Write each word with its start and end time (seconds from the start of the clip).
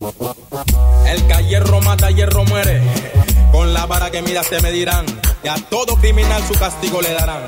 El 0.00 1.26
que 1.26 1.44
hierro 1.48 1.80
mata, 1.80 2.08
hierro 2.12 2.44
muere. 2.44 2.80
Con 3.50 3.74
la 3.74 3.84
vara 3.86 4.12
que 4.12 4.22
miras 4.22 4.48
te 4.48 4.60
medirán. 4.60 5.04
Y 5.42 5.48
a 5.48 5.56
todo 5.56 5.96
criminal 5.96 6.40
su 6.46 6.54
castigo 6.54 7.02
le 7.02 7.14
darán. 7.14 7.42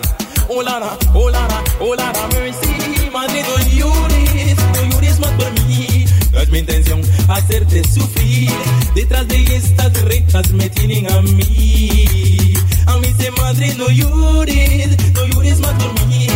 Ulana, 0.49 0.99
ulana, 1.15 1.63
ulana, 1.79 2.27
mercy. 2.33 3.09
Madrid, 3.13 3.45
no 3.47 3.69
llores, 3.69 4.57
no 4.75 4.83
llores 4.91 5.21
más 5.21 5.31
por 5.31 5.53
mí. 5.69 6.07
No 6.33 6.41
es 6.41 6.49
mi 6.49 6.59
intención 6.59 7.03
hacerte 7.29 7.85
sufrir. 7.85 8.51
Detrás 8.97 9.29
de 9.29 9.45
estas 9.55 10.03
rejas 10.03 10.51
me 10.51 10.69
tienen 10.71 11.09
a 11.09 11.23
mí. 11.23 12.30
Se 13.31 13.43
madre, 13.43 13.75
no 13.77 13.89
llores, 13.91 14.97
no 15.15 15.27
llores 15.27 15.61
más 15.61 15.73
por 15.75 16.07
mí. 16.07 16.27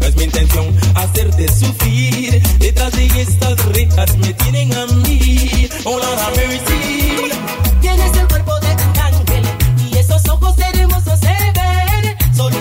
No 0.00 0.06
es 0.06 0.16
mi 0.16 0.24
intención 0.24 0.76
hacerte 0.94 1.48
sufrir. 1.48 2.40
Detrás 2.58 2.92
de 2.92 3.06
estas 3.06 3.64
rejas 3.66 4.16
me 4.18 4.32
tienen 4.34 4.72
a 4.74 4.86
mí. 4.86 5.68
Ulana, 5.84 6.30
mercy. 6.36 7.30
Tienes 7.80 8.16
el 8.16 8.28
cuerpo 8.28 8.52
de 8.60 8.72
un 8.72 8.98
ángel 9.00 9.44
y 9.90 9.96
esos 9.96 10.28
ojos 10.28 10.54
hermosos 10.58 11.18
se 11.18 11.26
ven. 11.26 12.36
Solo 12.36 12.56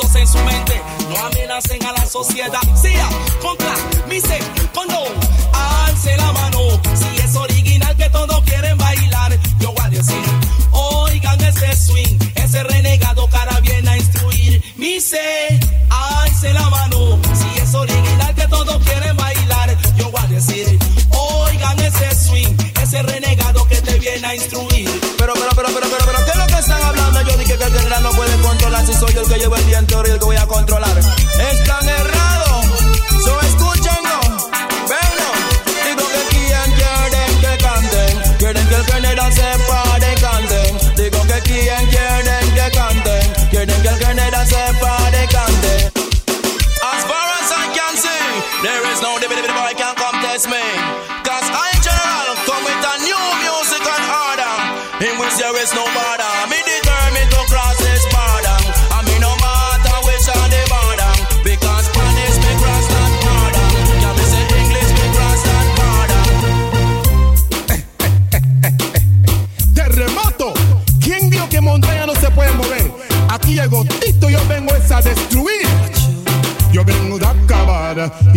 en 0.00 0.26
su 0.26 0.38
mente. 0.38 0.82
No 1.08 1.24
amenacen 1.24 1.84
a 1.86 1.92
la 1.92 2.04
sociedad. 2.04 2.60
Sia, 2.74 3.08
contra, 3.40 3.72
mise, 4.08 4.40
condo. 4.74 5.04
Alce 5.52 6.16
la 6.16 6.32
mano. 6.32 6.58
Si 6.96 7.22
es 7.22 7.36
original 7.36 7.94
que 7.96 8.10
todos 8.10 8.42
quieren 8.42 8.76
bailar. 8.76 9.38
Yo 9.60 9.72
voy 9.72 9.84
a 9.84 9.90
decir, 9.90 10.20
oigan 10.72 11.40
ese 11.44 11.76
swing. 11.76 12.18
Ese 12.34 12.64
renegado 12.64 13.28
cara 13.28 13.60
viene 13.60 13.88
a 13.88 13.96
instruir. 13.96 14.64
Mise, 14.76 15.60
alce 15.90 16.52
la 16.52 16.68
mano. 16.70 17.20
Si 17.32 17.60
es 17.60 17.72
original 17.72 18.34
que 18.34 18.48
todos 18.48 18.82
quieren 18.82 19.16
bailar. 19.16 19.76
Yo 19.96 20.10
voy 20.10 20.20
a 20.20 20.26
decir, 20.26 20.76
oigan 21.10 21.78
ese 21.78 22.12
swing. 22.16 22.56
Ese 22.82 23.00
renegado 23.02 23.64
que 23.68 23.80
te 23.80 23.96
viene 24.00 24.26
a 24.26 24.34
instruir. 24.34 24.90
Pero, 25.18 25.34
pero, 25.34 25.50
pero, 25.54 25.68
pero, 25.68 25.86
pero, 25.88 26.04
pero, 26.04 26.24
¿qué 26.24 26.30
es 26.32 26.36
lo 26.36 26.46
que 26.48 26.58
están 26.58 26.82
hablando? 26.82 27.13
No 27.74 28.10
puede 28.10 28.36
controlar 28.42 28.86
si 28.86 28.92
soy 28.92 29.14
el 29.16 29.26
que 29.26 29.38
llevo 29.38 29.56
el 29.56 29.64
viento 29.64 30.04
el 30.04 30.18
que 30.18 30.24
voy 30.24 30.36
a 30.36 30.46
controlar. 30.46 30.96
Están 30.98 31.88
errados, 31.88 32.23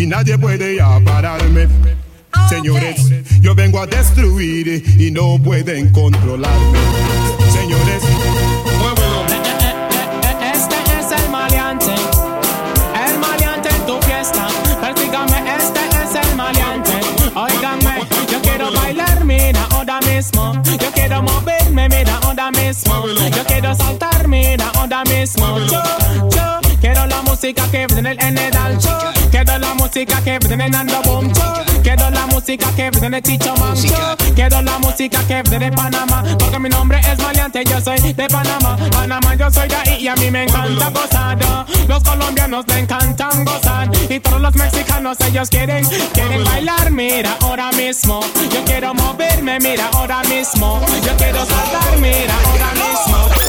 y 0.07 0.09
nadie 0.09 0.37
puede 0.37 0.77
ya 0.77 1.01
pararme. 1.03 1.67
Señores, 2.47 3.11
yo 3.41 3.53
vengo 3.53 3.81
a 3.81 3.85
destruir 3.85 4.81
y 4.97 5.11
no 5.11 5.37
pueden 5.43 5.91
controlarme. 5.91 6.79
Señores, 7.51 8.03
muévelo. 8.79 9.25
Este 10.53 10.75
es 10.97 11.11
el 11.11 11.29
maleante, 11.29 11.93
el 13.05 13.19
maleante 13.19 13.67
en 13.69 13.85
tu 13.85 13.99
fiesta. 14.07 14.47
Persígame, 14.79 15.43
este 15.57 15.81
es 15.81 16.25
el 16.25 16.35
maleante. 16.37 16.91
Óigame, 17.35 17.99
yo 18.31 18.41
quiero 18.41 18.71
bailar, 18.71 19.25
mira, 19.25 19.67
ahora 19.71 19.99
mismo. 20.01 20.53
Yo 20.63 20.91
quiero 20.93 21.21
moverme, 21.21 21.89
mira, 21.89 22.17
ahora 22.23 22.49
mismo. 22.51 23.07
Yo 23.35 23.43
quiero 23.45 23.75
saltar, 23.75 24.25
mira, 24.29 24.71
ahora 24.75 25.03
mismo. 25.03 25.59
Yo, 25.59 25.83
yo 26.29 26.59
quiero 26.79 27.05
la 27.07 27.21
música 27.23 27.69
que 27.69 27.87
viene 27.87 28.15
en 28.21 28.37
el 28.37 28.55
alto. 28.55 29.16
Música 29.97 30.21
que 30.21 30.37
viene 30.37 30.65
en 30.67 30.75
Ando 30.75 31.01
Boom. 31.05 31.33
Yo 31.33 31.81
quiero 31.81 32.11
la 32.11 32.27
música 32.27 32.67
que 32.75 32.91
viene 32.91 33.09
de 33.09 33.21
Chicho 33.23 33.55
Man. 33.55 33.75
Yo 33.75 34.15
quiero 34.35 34.61
la 34.61 34.77
música 34.77 35.17
que 35.27 35.41
viene 35.41 35.71
de 35.71 35.75
Panamá. 35.75 36.23
Porque 36.37 36.59
mi 36.59 36.69
nombre 36.69 36.99
es 36.99 37.17
maleante, 37.17 37.63
yo 37.65 37.81
soy 37.81 38.13
de 38.13 38.27
Panamá. 38.27 38.77
Panamá, 38.91 39.33
yo 39.33 39.49
soy 39.49 39.67
de 39.67 39.75
ahí 39.75 40.03
y 40.03 40.07
a 40.07 40.13
mí 40.17 40.29
me 40.29 40.43
encanta 40.43 40.91
gozar. 40.91 41.39
Los 41.87 42.03
colombianos 42.03 42.67
le 42.67 42.77
encantan 42.77 43.43
gozar. 43.43 43.89
Y 44.07 44.19
todos 44.19 44.39
los 44.39 44.53
mexicanos, 44.53 45.17
ellos 45.21 45.49
quieren, 45.49 45.83
quieren 46.13 46.43
bailar, 46.43 46.91
mira, 46.91 47.35
ahora 47.41 47.71
mismo. 47.71 48.19
Yo 48.53 48.63
quiero 48.65 48.93
moverme, 48.93 49.57
mira, 49.59 49.89
ahora 49.93 50.21
mismo. 50.25 50.79
Yo 51.03 51.17
quiero 51.17 51.43
saltar, 51.43 51.97
mira, 51.99 52.35
ahora 52.45 52.71
mismo. 52.73 53.46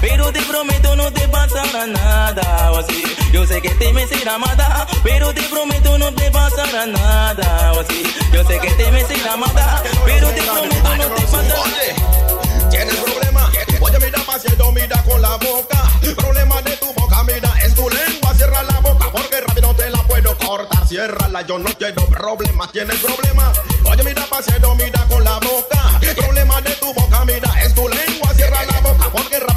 pero 0.00 0.32
te 0.32 0.40
prometo 0.42 0.96
no 0.96 1.12
te 1.12 1.28
pasará 1.28 1.86
nada. 1.86 2.72
O 2.72 2.78
así, 2.78 3.02
yo 3.32 3.46
sé 3.46 3.60
que 3.62 3.68
este 3.68 3.86
te 3.86 3.92
me 3.92 4.06
será 4.06 4.38
matar, 4.38 4.86
pero 5.02 5.32
te 5.32 5.42
prometo 5.42 5.98
no 5.98 6.12
te 6.12 6.30
pasará 6.30 6.86
nada. 6.86 7.72
O 7.72 7.80
así, 7.80 8.02
yo 8.32 8.44
sé 8.44 8.58
que 8.58 8.68
este 8.68 8.84
te 8.84 8.90
me 8.92 9.04
será 9.04 9.36
matar, 9.36 9.82
pero 10.04 10.28
te 10.30 10.42
prometo 10.42 10.96
no 10.96 11.06
te 11.14 11.22
pasará 11.22 11.66
nada. 11.66 12.70
Tienes 12.70 12.96
problema, 12.96 13.50
oye 13.80 13.98
mira 13.98 14.18
demasiado 14.18 14.72
mira 14.72 15.02
con 15.04 15.22
la 15.22 15.36
boca, 15.36 15.82
problema 16.16 16.60
de 16.62 16.76
tu 16.76 16.92
boca 16.92 17.22
mira 17.24 17.52
es 17.64 17.74
tu 17.74 17.88
lengua, 17.88 18.34
cierra 18.34 18.62
la 18.64 18.80
boca 18.80 19.06
porque 19.12 19.40
rápido 19.40 19.74
te 19.74 19.88
la 19.88 20.02
puedo 20.02 20.36
cortar, 20.38 20.86
ciérrala 20.86 21.42
yo 21.42 21.58
no 21.58 21.70
quiero 21.78 22.04
problemas, 22.06 22.72
tienes 22.72 22.96
problema, 22.96 23.52
oye 23.84 24.02
mira 24.02 24.26
paseo 24.26 24.74
mira 24.74 25.00
con 25.08 25.24
la 25.24 25.38
boca, 25.38 26.00
problema 26.16 26.60
de 26.60 26.70
tu 26.72 26.92
boca 26.92 27.24
mira 27.24 27.50
es 27.62 27.74
tu 27.74 27.88
lengua, 27.88 28.34
cierra 28.34 28.64
la 28.64 28.80
boca 28.80 29.10
porque 29.12 29.38
rápido 29.38 29.55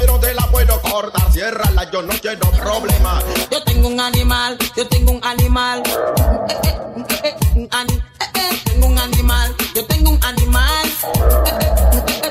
puedo 0.50 0.80
cortar, 0.82 1.32
ciérrala, 1.32 1.90
yo 1.90 2.02
no 2.02 2.12
quiero 2.20 2.50
problema. 2.50 3.22
Yo 3.50 3.62
tengo 3.64 3.88
un 3.88 4.00
animal, 4.00 4.58
yo 4.76 4.86
tengo 4.88 5.12
un 5.12 5.24
animal. 5.24 5.82
Eh, 6.48 6.54
eh, 7.24 7.24
eh, 7.24 7.36
tengo 8.64 8.86
un 8.86 8.98
animal, 8.98 9.54
yo 9.74 9.84
tengo 9.86 10.10
un 10.10 10.24
animal. 10.24 10.88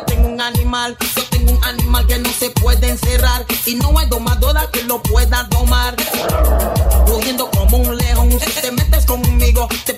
tengo 0.08 0.28
un 0.28 0.42
animal, 0.42 0.98
yo 1.16 1.24
tengo 1.30 1.52
un 1.52 1.64
animal 1.64 2.08
que 2.08 2.20
no 2.20 2.30
se 2.32 2.50
puede 2.52 2.90
encerrar 2.90 3.46
y 3.66 3.76
no 3.76 3.98
hay 3.98 4.08
domadora 4.08 4.70
que 4.72 4.84
lo 4.84 5.02
pueda 5.02 5.44
domar. 5.44 5.96
Rugiendo 7.08 7.50
como 7.52 7.78
un 7.78 7.98
león, 7.98 8.32
si 8.40 8.62
te 8.62 8.72
metes 8.72 9.06
conmigo, 9.06 9.68
te 9.86 9.94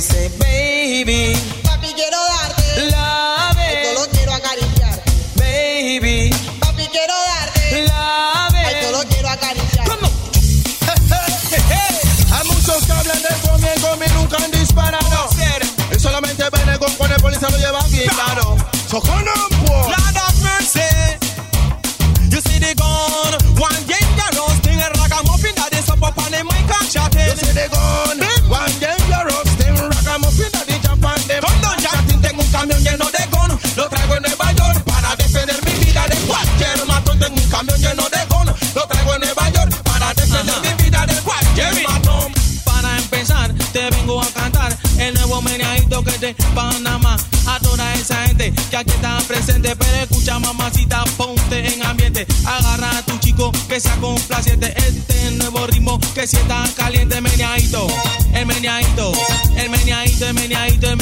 say, 0.00 0.30
baby. 0.38 1.59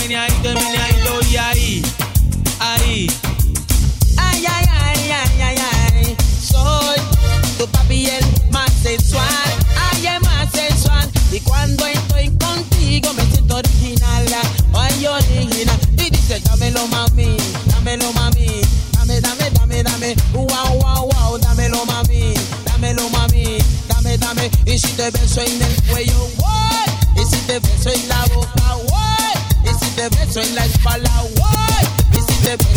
When 0.09 0.17
you 0.17 0.23
hit 0.23 0.58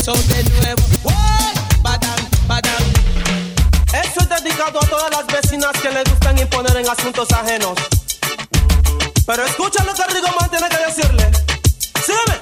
comenzó 0.04 0.34
de 0.34 0.44
nuevo. 0.44 0.84
¡Wow! 1.04 1.14
Badam, 1.82 2.30
badam. 2.48 2.84
Eso 3.94 4.22
es 4.22 4.30
dedicado 4.30 4.80
a 4.82 4.88
todas 4.88 5.12
las 5.12 5.28
vecinas 5.28 5.72
que 5.82 5.90
le 5.92 6.04
gustan 6.04 6.38
imponer 6.38 6.78
en 6.78 6.90
asuntos 6.90 7.32
ajenos. 7.32 7.74
Pero 9.26 9.46
escucha 9.46 9.84
lo 9.84 9.94
que 9.94 10.04
Rigomán 10.14 10.50
tiene 10.50 10.70
que 10.70 10.78
decirle. 10.78 11.32
Sígueme. 12.04 12.40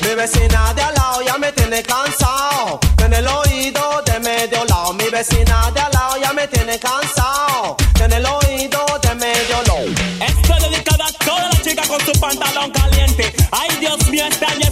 Mi 0.00 0.14
vecina 0.14 0.74
de 0.74 0.82
al 0.82 0.94
lado 0.94 1.22
ya 1.22 1.38
me 1.38 1.52
tiene 1.52 1.82
cansado. 1.82 2.80
En 3.04 3.12
el 3.12 3.26
oído 3.26 4.02
de 4.04 4.20
medio 4.20 4.64
lado. 4.66 4.92
Mi 4.92 5.08
vecina 5.08 5.70
de 5.72 5.80
al 5.80 5.92
lado 5.92 6.16
ya 6.20 6.32
me 6.32 6.46
tiene 6.48 6.78
cansado. 6.78 7.76
En 8.00 8.12
el 8.12 8.26
oído 8.26 8.84
de 9.00 9.14
medio 9.14 9.62
lado. 9.66 9.86
Esto 10.20 10.54
es 10.54 10.70
dedicado 10.70 11.04
a 11.04 11.12
toda 11.24 11.48
la 11.48 11.62
chica 11.62 11.82
con 11.88 12.00
su 12.00 12.12
pantalón 12.20 12.70
caliente. 12.72 13.34
Ay, 13.52 13.68
Dios 13.80 14.06
mío, 14.08 14.26
este 14.26 14.44
extraño. 14.44 14.63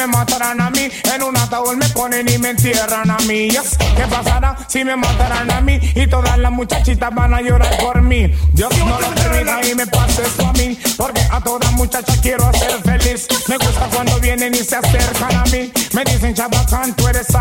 Me 0.00 0.06
matarán 0.06 0.60
a 0.62 0.70
mí? 0.70 0.88
En 1.14 1.22
un 1.22 1.36
ataúd 1.36 1.76
me 1.76 1.86
ponen 1.90 2.26
y 2.26 2.38
me 2.38 2.50
entierran 2.50 3.10
a 3.10 3.18
mí. 3.28 3.48
¿Qué 3.48 4.02
pasará 4.08 4.56
si 4.66 4.82
me 4.82 4.96
matarán 4.96 5.50
a 5.50 5.60
mí? 5.60 5.78
Y 5.94 6.06
todas 6.06 6.38
las 6.38 6.50
muchachitas 6.50 7.14
van 7.14 7.34
a 7.34 7.42
llorar 7.42 7.76
por 7.78 8.00
mí. 8.00 8.32
Dios 8.54 8.70
no 8.78 8.98
lo 8.98 9.08
permita 9.14 9.60
y 9.66 9.74
me 9.74 9.86
pase 9.86 10.22
esto 10.22 10.46
a 10.46 10.52
mí, 10.54 10.78
porque 10.96 11.20
a 11.30 11.40
toda 11.40 11.70
muchacha 11.72 12.14
quiero 12.22 12.46
hacer 12.48 12.80
feliz. 12.82 13.28
Me 13.48 13.58
gusta 13.58 13.88
cuando 13.92 14.18
vienen 14.20 14.54
y 14.54 14.64
se 14.64 14.76
acercan 14.76 15.36
a 15.36 15.44
mí. 15.44 15.70
Me 15.92 16.04
dicen, 16.04 16.34
Chabacán, 16.34 16.94
tú 16.94 17.06
eres 17.06 17.34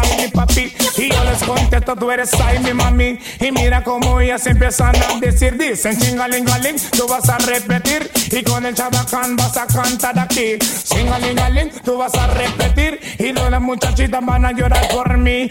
tú 1.96 2.12
eres 2.12 2.34
ahí 2.36 2.60
mi 2.60 2.74
mami. 2.74 3.20
Y 3.40 3.52
mira 3.52 3.84
cómo 3.84 4.20
ellas 4.20 4.46
empiezan 4.48 4.96
a 4.96 5.20
decir, 5.20 5.58
dicen, 5.58 5.98
chingalingaling, 6.00 6.76
tú 6.92 7.08
vas 7.08 7.28
a 7.30 7.38
repetir. 7.38 8.10
Y 8.32 8.44
con 8.44 8.66
el 8.66 8.76
Chabacán 8.76 9.36
vas 9.36 9.58
a 9.58 9.68
cantar 9.68 10.18
aquí. 10.20 10.58
Chingalingaling, 10.60 11.72
tú 11.84 11.98
vas 11.98 12.14
a 12.16 12.28
repetir. 12.28 13.00
Y 13.18 13.34
todas 13.34 13.52
las 13.52 13.62
muchachitas 13.62 14.26
van 14.26 14.46
a 14.46 14.52
llorar 14.52 14.88
por 14.90 15.18
mí. 15.18 15.50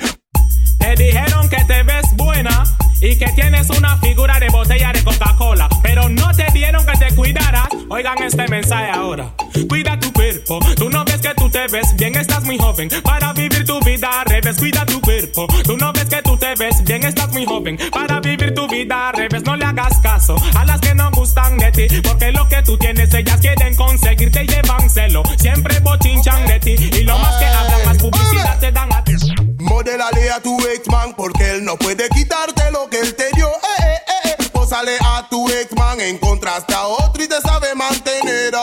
Te 0.78 0.95
dijeron 0.95 1.49
que 1.49 1.64
te 1.64 1.83
ves 1.83 2.07
buena 2.16 2.64
y 3.00 3.16
que 3.16 3.26
tienes 3.33 3.68
una 3.71 3.97
figura 3.99 4.38
de 4.40 4.49
botella 4.49 4.92
de 4.92 5.02
Coca-Cola, 5.02 5.68
pero 5.83 6.09
no 6.09 6.30
te 6.35 6.47
dieron 6.52 6.85
que 6.85 6.99
te 6.99 7.14
cuidaras. 7.14 7.68
Oigan 7.88 8.23
este 8.23 8.49
mensaje 8.49 8.90
ahora. 8.90 9.33
Cuida 9.68 9.99
tu 9.99 10.12
cuerpo, 10.12 10.59
tú 10.76 10.88
no 10.90 11.04
ves 11.04 11.18
que 11.18 11.35
tú 11.35 11.49
te 11.50 11.66
ves 11.68 11.95
bien, 11.97 12.14
estás 12.16 12.45
muy 12.45 12.59
joven 12.59 12.88
para 13.02 13.33
vivir 13.33 13.64
tu 13.64 13.80
vida 13.80 14.21
al 14.21 14.26
revés. 14.26 14.57
Cuida 14.59 14.87
tu 14.87 15.00
cuerpo, 15.00 15.47
tú 15.64 15.76
no 15.76 15.92
ves 15.92 16.07
que 16.07 16.23
bien, 16.57 17.05
estás 17.05 17.31
muy 17.33 17.45
joven 17.45 17.78
para 17.93 18.21
vivir 18.21 18.55
tu 18.55 18.67
vida 18.69 19.09
al 19.09 19.14
revés. 19.14 19.43
No 19.43 19.57
le 19.57 19.64
hagas 19.64 19.99
caso 20.00 20.37
a 20.57 20.64
las 20.64 20.81
que 20.81 20.95
no 20.95 21.11
gustan 21.11 21.59
de 21.59 21.71
ti, 21.73 22.00
porque 22.02 22.33
lo 22.33 22.49
que 22.49 22.62
tú 22.62 22.78
tienes 22.78 23.12
ellas 23.12 23.38
quieren 23.40 23.75
conseguirte 23.76 24.45
y 24.45 24.47
llevan 24.47 24.88
celo. 24.88 25.23
Siempre 25.38 25.78
bochinchan 25.81 26.47
de 26.47 26.61
ti 26.61 26.71
y 26.73 27.02
lo 27.02 27.19
más 27.19 27.37
que 27.37 27.47
hablan, 27.47 27.85
más 27.85 27.99
publicidad 27.99 28.59
te 28.59 28.73
dan 28.73 28.93
a 28.93 29.05
ti. 29.05 29.14
Modélale 29.59 30.31
a 30.31 30.40
tu 30.40 30.59
ex 30.69 30.88
man 30.88 31.14
porque 31.17 31.50
él 31.50 31.64
no 31.64 31.76
puede 31.76 32.09
quitarte 32.09 32.71
lo 32.71 32.88
que 32.88 33.00
él 33.00 33.14
te 33.14 33.31
dio. 33.35 33.49
Eh, 33.49 33.83
eh, 33.87 34.00
eh, 34.25 34.37
eh. 34.38 34.49
Pósale 34.52 34.97
a 35.00 35.26
tu 35.28 35.49
ex 35.49 35.73
man, 35.76 36.00
encontraste 36.00 36.75
a 36.75 36.87
otro 36.87 37.23
y 37.23 37.28
te 37.28 37.40
sabe 37.40 37.75
mantener. 37.75 38.55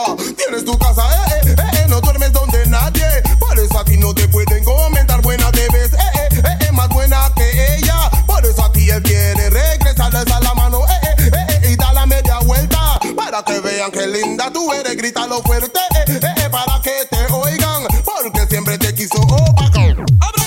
Tú 14.56 14.72
eres, 14.72 14.96
grítalo 14.96 15.42
fuerte, 15.42 15.78
eh, 15.96 16.04
eh, 16.08 16.34
eh, 16.44 16.50
para 16.50 16.80
que 16.80 17.04
te 17.10 17.30
oigan. 17.30 17.82
Porque 18.04 18.46
siempre 18.48 18.78
te 18.78 18.94
quiso 18.94 19.20
opacar. 19.20 19.96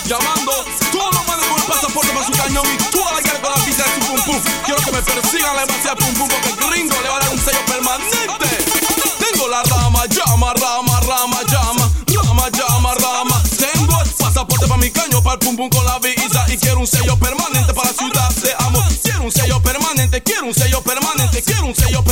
Llamando, 0.09 0.51
todos 0.91 1.13
los 1.13 1.27
manes 1.27 1.45
con 1.45 1.59
el 1.61 1.67
pasaporte 1.67 2.11
para 2.11 2.25
su 2.25 2.31
cañón 2.31 2.65
y 2.73 2.77
toda 2.91 3.13
la 3.13 3.21
cara 3.21 3.39
con 3.39 3.51
la 3.51 3.65
visa 3.65 3.83
de 3.83 3.93
su 3.93 4.07
pum 4.07 4.21
pum. 4.25 4.41
Quiero 4.65 4.81
que 4.81 4.91
me 4.91 5.01
persigan 5.03 5.55
la 5.55 5.65
base 5.65 5.89
pum 5.99 6.13
pum 6.17 6.27
porque 6.27 6.49
el 6.49 6.71
gringo 6.71 6.95
le 7.03 7.09
va 7.09 7.17
a 7.17 7.19
dar 7.19 7.29
un 7.29 7.39
sello 7.39 7.63
permanente. 7.67 8.49
Tengo 9.19 9.47
la 9.47 9.61
rama, 9.61 10.05
llama, 10.07 10.53
rama, 10.55 10.99
rama, 11.01 11.39
llama, 11.51 11.91
rama, 12.07 12.49
llama, 12.49 12.93
rama. 12.95 13.43
Tengo 13.59 14.01
el 14.01 14.09
pasaporte 14.09 14.65
para 14.65 14.81
mi 14.81 14.89
caño, 14.89 15.21
para 15.21 15.35
el 15.35 15.39
pum 15.39 15.55
pum 15.55 15.69
con 15.69 15.85
la 15.85 15.99
visa 15.99 16.45
y 16.47 16.57
quiero 16.57 16.79
un 16.79 16.87
sello 16.87 17.15
permanente 17.19 17.75
para 17.75 17.91
la 17.91 17.93
ciudad 17.93 18.29
de 18.41 18.53
amor. 18.65 18.85
Quiero 19.03 19.23
un 19.23 19.31
sello 19.31 19.61
permanente, 19.61 20.23
quiero 20.23 20.47
un 20.47 20.53
sello 20.55 20.81
permanente, 20.81 21.43
quiero 21.43 21.67
un 21.67 21.75
sello 21.75 22.03
permanente 22.03 22.08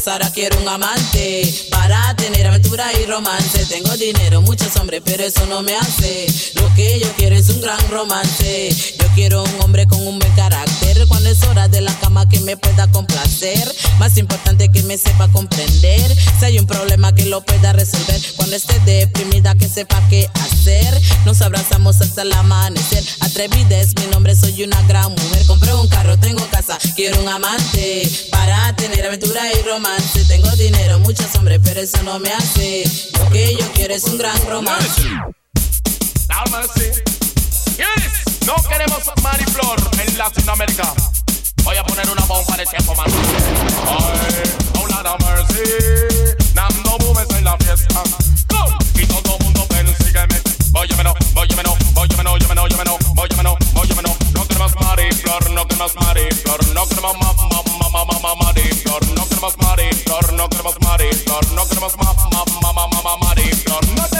casa, 0.00 0.12
ahora 0.12 0.30
quiero 0.32 0.58
un 0.58 0.68
amante 0.68 1.42
Para 1.70 2.14
tener 2.16 2.46
aventura 2.46 2.86
y 3.00 3.06
romance. 3.06 3.66
Tengo 3.66 3.94
dinero, 3.96 4.40
muchos 4.40 4.74
hombres, 4.76 5.02
pero 5.04 5.24
eso 5.24 5.44
no 5.46 5.62
me 5.62 5.76
hace. 5.76 6.26
Lo 6.54 6.74
que 6.74 6.98
yo 6.98 7.08
quiero 7.16 7.36
es 7.36 7.48
un 7.50 7.60
gran 7.60 7.78
romance. 7.88 8.70
Yo 8.98 9.06
quiero 9.14 9.42
un 9.42 9.60
hombre 9.60 9.86
con 9.86 10.06
un 10.06 10.18
buen 10.18 10.32
carácter 10.32 10.99
Cuando 11.10 11.28
es 11.28 11.42
hora 11.42 11.66
de 11.66 11.80
la 11.80 11.92
cama 11.96 12.28
que 12.28 12.38
me 12.40 12.56
pueda 12.56 12.86
complacer. 12.92 13.70
Más 13.98 14.16
importante 14.16 14.70
que 14.70 14.82
me 14.84 14.96
sepa 14.96 15.28
comprender. 15.28 16.16
Si 16.38 16.44
hay 16.44 16.58
un 16.58 16.66
problema 16.66 17.12
que 17.14 17.26
lo 17.26 17.42
pueda 17.42 17.72
resolver. 17.72 18.18
Cuando 18.36 18.54
esté 18.54 18.78
deprimida 18.86 19.54
que 19.56 19.68
sepa 19.68 20.00
qué 20.08 20.30
hacer. 20.34 20.98
Nos 21.26 21.42
abrazamos 21.42 22.00
hasta 22.00 22.22
el 22.22 22.32
amanecer. 22.32 23.04
Atrevida 23.20 23.76
mi 24.00 24.06
nombre, 24.06 24.36
soy 24.36 24.62
una 24.62 24.80
gran 24.82 25.10
mujer. 25.10 25.46
Compré 25.46 25.74
un 25.74 25.88
carro, 25.88 26.16
tengo 26.18 26.46
casa, 26.46 26.78
quiero 26.94 27.20
un 27.20 27.28
amante. 27.28 28.08
Para 28.30 28.74
tener 28.76 29.04
aventura 29.04 29.42
y 29.52 29.68
romance. 29.68 30.24
Tengo 30.24 30.50
dinero, 30.52 31.00
muchos 31.00 31.34
hombres, 31.34 31.60
pero 31.64 31.80
eso 31.80 32.02
no 32.04 32.18
me 32.20 32.30
hace. 32.32 32.84
Lo 33.18 33.28
que 33.30 33.56
yo 33.56 33.72
quiero 33.74 33.92
es 33.94 34.04
un 34.04 34.16
gran 34.16 34.40
romance. 34.46 35.02
Lord 36.30 36.50
mercy. 36.50 38.29
No 38.50 38.56
queremos 38.68 39.02
mariflor 39.22 39.78
en 40.00 40.18
Latinoamérica. 40.18 40.92
Voy 41.62 41.76
a 41.76 41.84
poner 41.84 42.10
una 42.10 42.24
bomba 42.24 42.56
de 42.56 42.66
tiempo 42.66 42.94
más. 42.96 43.06
Ay, 43.06 44.42
oh 44.74 45.14
of 45.14 45.20
mercy. 45.20 46.34
Nando 46.54 46.98
Bumes 46.98 47.30
en 47.30 47.44
la 47.44 47.56
fiesta. 47.58 48.02
Go. 48.48 48.66
Y 48.94 49.06
todo 49.06 49.36
el 49.38 49.44
mundo 49.44 49.64
persígueme. 49.66 50.40
Óyemelo, 50.72 51.14
óyemelo, 51.34 51.76
óyemelo, 51.94 52.32
óyemelo, 52.32 52.62
óyemelo, 52.62 52.98
óyemelo, 53.16 53.56
óyemelo. 53.74 54.16
No 54.34 54.48
queremos 54.48 54.74
mariflor, 54.80 55.50
no 55.50 55.68
queremos 55.68 55.94
mariflor, 55.94 56.66
no 56.74 56.88
queremos 56.88 57.16
ma, 57.20 57.32
ma, 57.32 57.48
ma, 57.50 58.04
ma, 58.04 58.04
ma, 58.04 58.34
ma, 58.34 58.52
no 59.14 59.28
queremos 59.28 59.56
mariflor, 59.58 60.32
no 60.32 60.48
queremos 60.48 60.74
mariflor, 60.80 61.52
no 61.52 61.68
queremos 61.68 61.96
ma, 61.98 62.14
ma, 62.32 62.72
ma, 62.72 62.86
ma, 62.88 63.02
ma, 63.02 63.16
mariflor. 63.16 63.86
No 63.96 64.19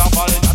Tá 0.00 0.06
somebody 0.06 0.49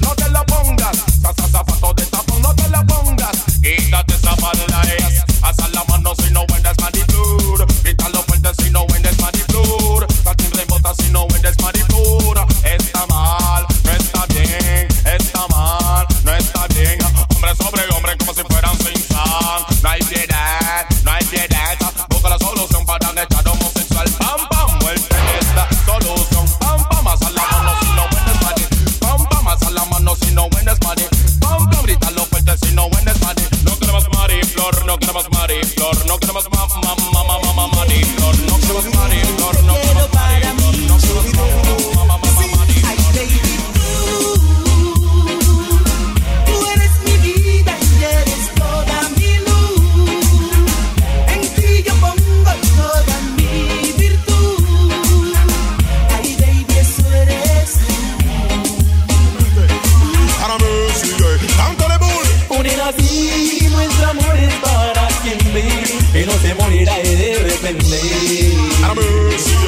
morirá 66.55 66.95
de 66.97 67.35
repente. 67.35 67.99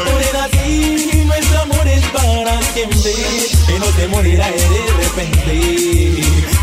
Por 0.06 0.38
así, 0.44 1.24
nuestro 1.26 1.62
amor 1.62 1.88
es 1.88 2.04
para 2.06 2.62
siempre. 2.74 3.14
Y 3.68 3.80
no 3.80 3.86
te 3.86 4.08
morirá 4.08 4.48
de 4.50 4.68
repente. 5.04 5.54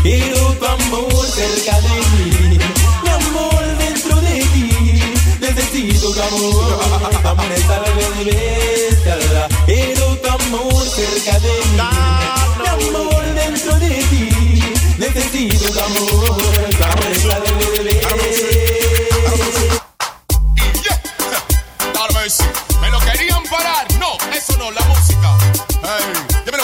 Y 0.03 0.19
tu 0.59 0.65
amor 0.65 1.25
cerca 1.27 1.81
de 1.81 1.89
mí, 1.89 2.59
mi 3.03 3.09
amor 3.09 3.77
dentro 3.77 4.21
de 4.21 4.39
ti. 4.53 4.69
Necesito 5.41 6.11
tu 6.11 6.21
amor, 6.21 6.79
amor 7.23 7.51
estar 7.51 7.83
al 7.83 7.93
revés. 7.95 8.97
Y 9.67 9.93
tu 9.95 10.27
amor 10.29 10.83
cerca 10.87 11.39
de 11.39 11.49
mí, 11.49 11.79
mi 12.59 12.67
amor 12.67 13.25
dentro 13.35 13.79
de 13.79 13.89
ti. 13.89 14.29
Necesito 14.97 15.69
tu 15.69 15.79
amor, 15.79 16.35
amor 16.81 17.11
estar 17.11 17.54
No, 24.65 24.71
la 24.71 24.81
música. 24.85 25.37
Hey, 25.83 26.41
dímelo. 26.43 26.63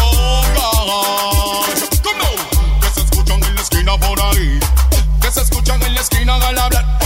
Oh, 0.00 0.42
gosh. 0.54 2.00
¿Cómo? 2.02 2.80
Que 2.80 2.88
se 2.88 3.00
escuchan 3.02 3.42
en 3.44 3.54
la 3.54 3.60
esquina 3.60 3.98
por 3.98 4.18
ahí. 4.18 4.58
Que 5.20 5.30
se 5.30 5.42
escuchan 5.42 5.82
en 5.82 5.94
la 5.94 6.00
esquina 6.00 6.36
al 6.36 6.58
hablar. 6.58 6.98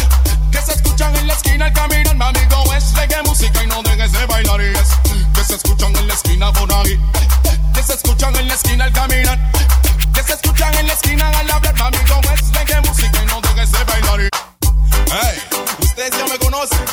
Que 0.52 0.62
se 0.62 0.74
escuchan 0.74 1.16
en 1.16 1.26
la 1.26 1.34
esquina 1.34 1.66
al 1.66 1.72
caminar. 1.72 2.14
Mi 2.14 2.24
amigo 2.24 2.72
es 2.72 2.94
reggae 2.94 3.20
música 3.24 3.64
y 3.64 3.66
no 3.66 3.82
dejes 3.82 4.12
de 4.12 4.26
bailar. 4.26 4.60
Y 4.60 4.66
es 4.66 4.90
que 5.34 5.44
se 5.44 5.54
escuchan 5.56 5.96
en 5.96 6.06
la 6.06 6.14
esquina 6.14 6.52
por 6.52 6.72
ahí. 6.72 7.00
Que 7.74 7.82
se 7.82 7.94
escuchan 7.94 8.36
en 8.36 8.46
la 8.46 8.54
esquina 8.54 8.84
al 8.84 8.92
caminar. 8.92 9.50
Que 10.14 10.22
se 10.22 10.34
escuchan 10.34 10.72
en 10.76 10.86
la 10.86 10.92
esquina 10.92 11.28
al 11.30 11.50
hablar. 11.50 11.74
Mi 11.74 11.80
amigo 11.80 12.20
es 12.32 12.52
reggae 12.52 12.80
música 12.82 13.22
y 13.24 13.26
no 13.26 13.40
dejes 13.40 13.72
de 13.72 13.84
bailar. 13.84 14.20
Y 14.20 14.28
Hey, 15.10 15.42
ustedes 15.80 16.16
ya 16.16 16.26
me 16.28 16.38
conocen. 16.38 16.91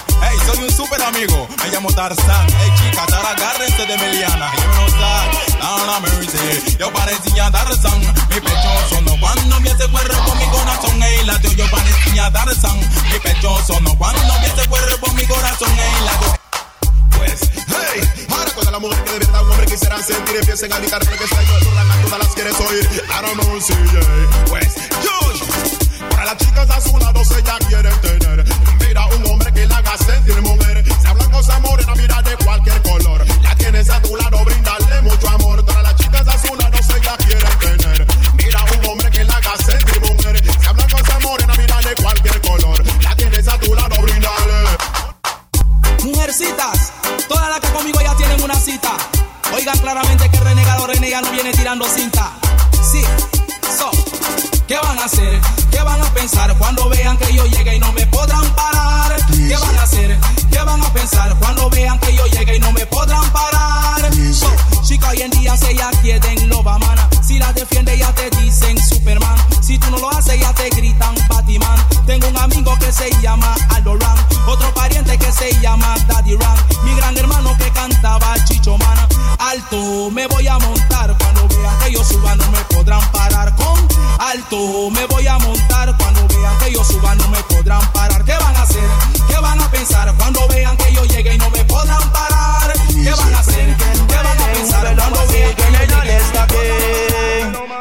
Amigo. 1.09 1.47
Me 1.63 1.69
llamo 1.69 1.91
Tarzán. 1.91 2.47
Hey, 2.59 2.71
chicas, 2.77 3.11
ahora 3.13 3.31
agárrense 3.31 3.85
de 3.85 3.97
Meliana. 3.97 4.51
Sé, 4.51 5.57
no, 5.59 5.85
no, 5.85 5.99
mercy. 6.01 6.77
Yo 6.77 6.91
parecía 6.93 7.51
Tarzán. 7.51 7.99
Mi 8.29 8.39
pecho 8.39 8.69
sonó 8.89 9.19
cuando 9.19 9.59
vi 9.59 9.69
ese 9.69 9.87
cuerpo, 9.89 10.35
mi 10.35 10.45
corazón. 10.45 11.01
Hey, 11.01 11.25
latió. 11.25 11.51
Yo 11.51 11.65
parecía 11.69 12.31
Tarzán. 12.31 12.79
Mi 13.11 13.19
pecho 13.19 13.57
sonó 13.65 13.97
cuando 13.97 14.33
vi 14.39 14.45
ese 14.45 14.67
cuerpo, 14.67 15.11
mi 15.13 15.25
corazón. 15.25 15.69
Hey, 15.75 16.05
latió. 16.05 16.39
Pues, 17.17 17.39
hey, 17.67 18.27
ahora 18.29 18.51
con 18.51 18.71
la 18.71 18.79
mujer 18.79 19.03
que 19.03 19.11
de 19.11 19.19
verdad 19.19 19.43
un 19.43 19.51
hombre 19.51 19.65
quisiera 19.65 20.01
sentir 20.01 20.35
empiecen 20.37 20.71
a 20.71 20.77
gritar 20.77 21.03
porque 21.05 21.23
está 21.23 21.41
yo 21.43 21.59
todas 22.05 22.19
las 22.19 22.33
quieres 22.33 22.55
oír. 22.59 22.87
I 23.09 23.21
don't 23.21 23.41
know 23.41 23.59
si 23.59 23.73
yeah. 23.73 24.45
Pues, 24.47 24.75
yo, 25.03 25.88
para 26.09 26.25
las 26.25 26.37
chicas 26.37 26.69
a 26.69 26.81
su 26.81 26.89
se 27.25 27.43
ya 27.43 27.57
quieren 27.67 28.01
tener. 28.01 28.45
Mira 28.79 29.05
un 29.07 29.25
hombre 29.27 29.51
que 29.51 29.65
la 29.67 29.77
haga 29.77 29.97
sentir 29.97 30.41
mujer. 30.41 30.83
Sea 31.01 31.13
blanco, 31.13 31.43
sea 31.43 31.59
morena, 31.59 31.93
mira 31.95 32.21
de 32.21 32.37
cualquier 32.37 32.81
color. 32.81 33.25
La 33.41 33.55
tienes 33.55 33.89
a 33.89 34.01
tu 34.01 34.15
lado, 34.15 34.43
brindarle 34.45 35.01
mucho 35.01 35.29
amor. 35.29 35.65
Para 35.65 35.81
las 35.83 35.95
chicas 35.95 36.27
a 36.27 36.37
su 36.37 36.55
lado 36.55 36.77
se 36.81 37.01
ya 37.01 37.17
quieren 37.17 37.59
tener. 37.59 38.07
Mira 38.35 38.59
un 38.63 38.89
hombre 38.89 39.09
que 39.11 39.23
la 39.23 39.35
haga 39.35 39.57
sentir 39.57 40.01
mujer. 40.01 40.43
Sea 40.61 40.71
blanco, 40.73 40.97
sea 41.05 41.19
morena, 41.19 41.53
mira 41.57 41.77
de 41.77 41.95
cualquier 41.95 42.41
color. 42.41 42.83
La 43.01 43.15
tienes 43.15 43.47
a 43.47 43.57
tu 43.59 43.73
lado, 43.73 44.01
brindarle. 44.01 44.77
Mujercitas, 46.03 46.93
todas 47.27 47.49
las 47.49 47.59
que 47.59 47.69
conmigo 47.69 47.99
ya 48.01 48.15
tienen 48.15 48.41
una 48.41 48.55
cita. 48.55 48.95
Oigan 49.53 49.77
claramente 49.79 50.29
que 50.29 50.37
el 50.37 50.43
renegado 50.43 50.87
renega 50.87 51.21
no 51.21 51.31
viene 51.31 51.51
tirando 51.51 51.85
cinta. 51.87 52.31
Sí, 52.91 53.03
so, 53.03 53.29
¿qué 53.31 53.38
van 54.99 55.03
a 55.03 55.05
hacer? 55.05 55.41
¿Qué 55.71 55.81
van 55.81 56.01
a 56.01 56.13
pensar 56.13 56.57
cuando 56.57 56.89
vean 56.89 57.17
que 57.17 57.33
yo 57.33 57.45
llegue 57.45 57.75
y 57.75 57.79
no 57.79 57.91
me 57.93 58.05
podrán 58.07 58.43
parar? 58.53 59.15
¿Qué 59.27 59.55
van 59.55 59.77
a 59.77 59.83
hacer? 59.83 60.19
¿Qué 60.51 60.59
van 60.59 60.83
a 60.83 60.93
pensar 60.93 61.35
cuando 61.39 61.69
vean 61.69 61.97
que 61.99 62.13
yo 62.13 62.25
llegue 62.25 62.57
y 62.57 62.59
no 62.59 62.71
me 62.73 62.85
podrán 62.85 63.23
parar? 63.31 64.11
So, 64.33 64.51
chica, 64.83 65.09
hoy 65.09 65.21
en 65.21 65.31
día 65.31 65.55
se 65.55 65.73
ya 65.73 65.89
quieren 66.01 66.49
lo 66.49 66.63
mana. 66.63 67.09
Si 67.25 67.39
la 67.39 67.53
defiende 67.53 67.97
ya 67.97 68.13
te 68.13 68.29
dicen 68.41 68.77
Superman. 68.77 69.48
Si 69.69 69.77
tú 69.77 69.91
no 69.91 69.99
lo 69.99 70.09
haces 70.09 70.39
ya 70.39 70.51
te 70.51 70.67
gritan 70.71 71.13
Batman. 71.27 71.77
Tengo 72.07 72.27
un 72.27 72.37
amigo 72.37 72.75
que 72.79 72.91
se 72.91 73.07
llama 73.21 73.53
Aldo 73.69 73.97
Ram. 73.97 74.17
Otro 74.47 74.73
pariente 74.73 75.15
que 75.15 75.31
se 75.31 75.51
llama 75.61 75.93
Daddy 76.07 76.35
Ram. 76.37 76.57
Mi 76.83 76.95
gran 76.95 77.15
hermano 77.15 77.55
que 77.55 77.69
cantaba 77.69 78.33
Chicho 78.45 78.79
Man. 78.79 78.97
Alto 79.37 80.09
me 80.09 80.25
voy 80.25 80.47
a 80.47 80.57
montar 80.57 81.15
cuando 81.19 81.47
vean 81.49 81.77
que 81.83 81.91
yo 81.91 82.03
suba 82.03 82.33
no 82.33 82.49
me 82.49 82.57
podrán 82.73 83.11
parar 83.11 83.55
con 83.55 83.77
alto 84.17 84.89
me 84.89 85.05
voy 85.05 85.27
a 85.27 85.37
montar 85.37 85.95
cuando 85.97 86.27
vean 86.27 86.57
que 86.57 86.73
yo 86.73 86.83
suba 86.83 87.13
no 87.13 87.27
me 87.27 87.37
podrán 87.43 87.81
parar 87.93 88.25
¿qué 88.25 88.33
van 88.33 88.55
a 88.55 88.63
hacer? 88.63 88.89
¿qué 89.27 89.37
van 89.37 89.61
a 89.61 89.69
pensar 89.69 90.13
cuando 90.17 90.47
vean 90.47 90.75
que 90.77 90.93
yo 90.93 91.05
llegue 91.05 91.35
y 91.35 91.37
no 91.37 91.49
me 91.51 91.63
podrán 91.65 92.11
parar? 92.11 92.73
¿qué 92.87 93.11
van 93.11 93.35
a 93.35 93.39
hacer? 93.39 93.77
¿qué 93.77 94.15
van 94.15 94.41
a 94.41 94.45
pensar 94.51 94.95
cuando 94.95 95.27
vean 95.27 95.55
que 95.55 95.71
yo 95.71 96.03
llegue? 96.03 96.19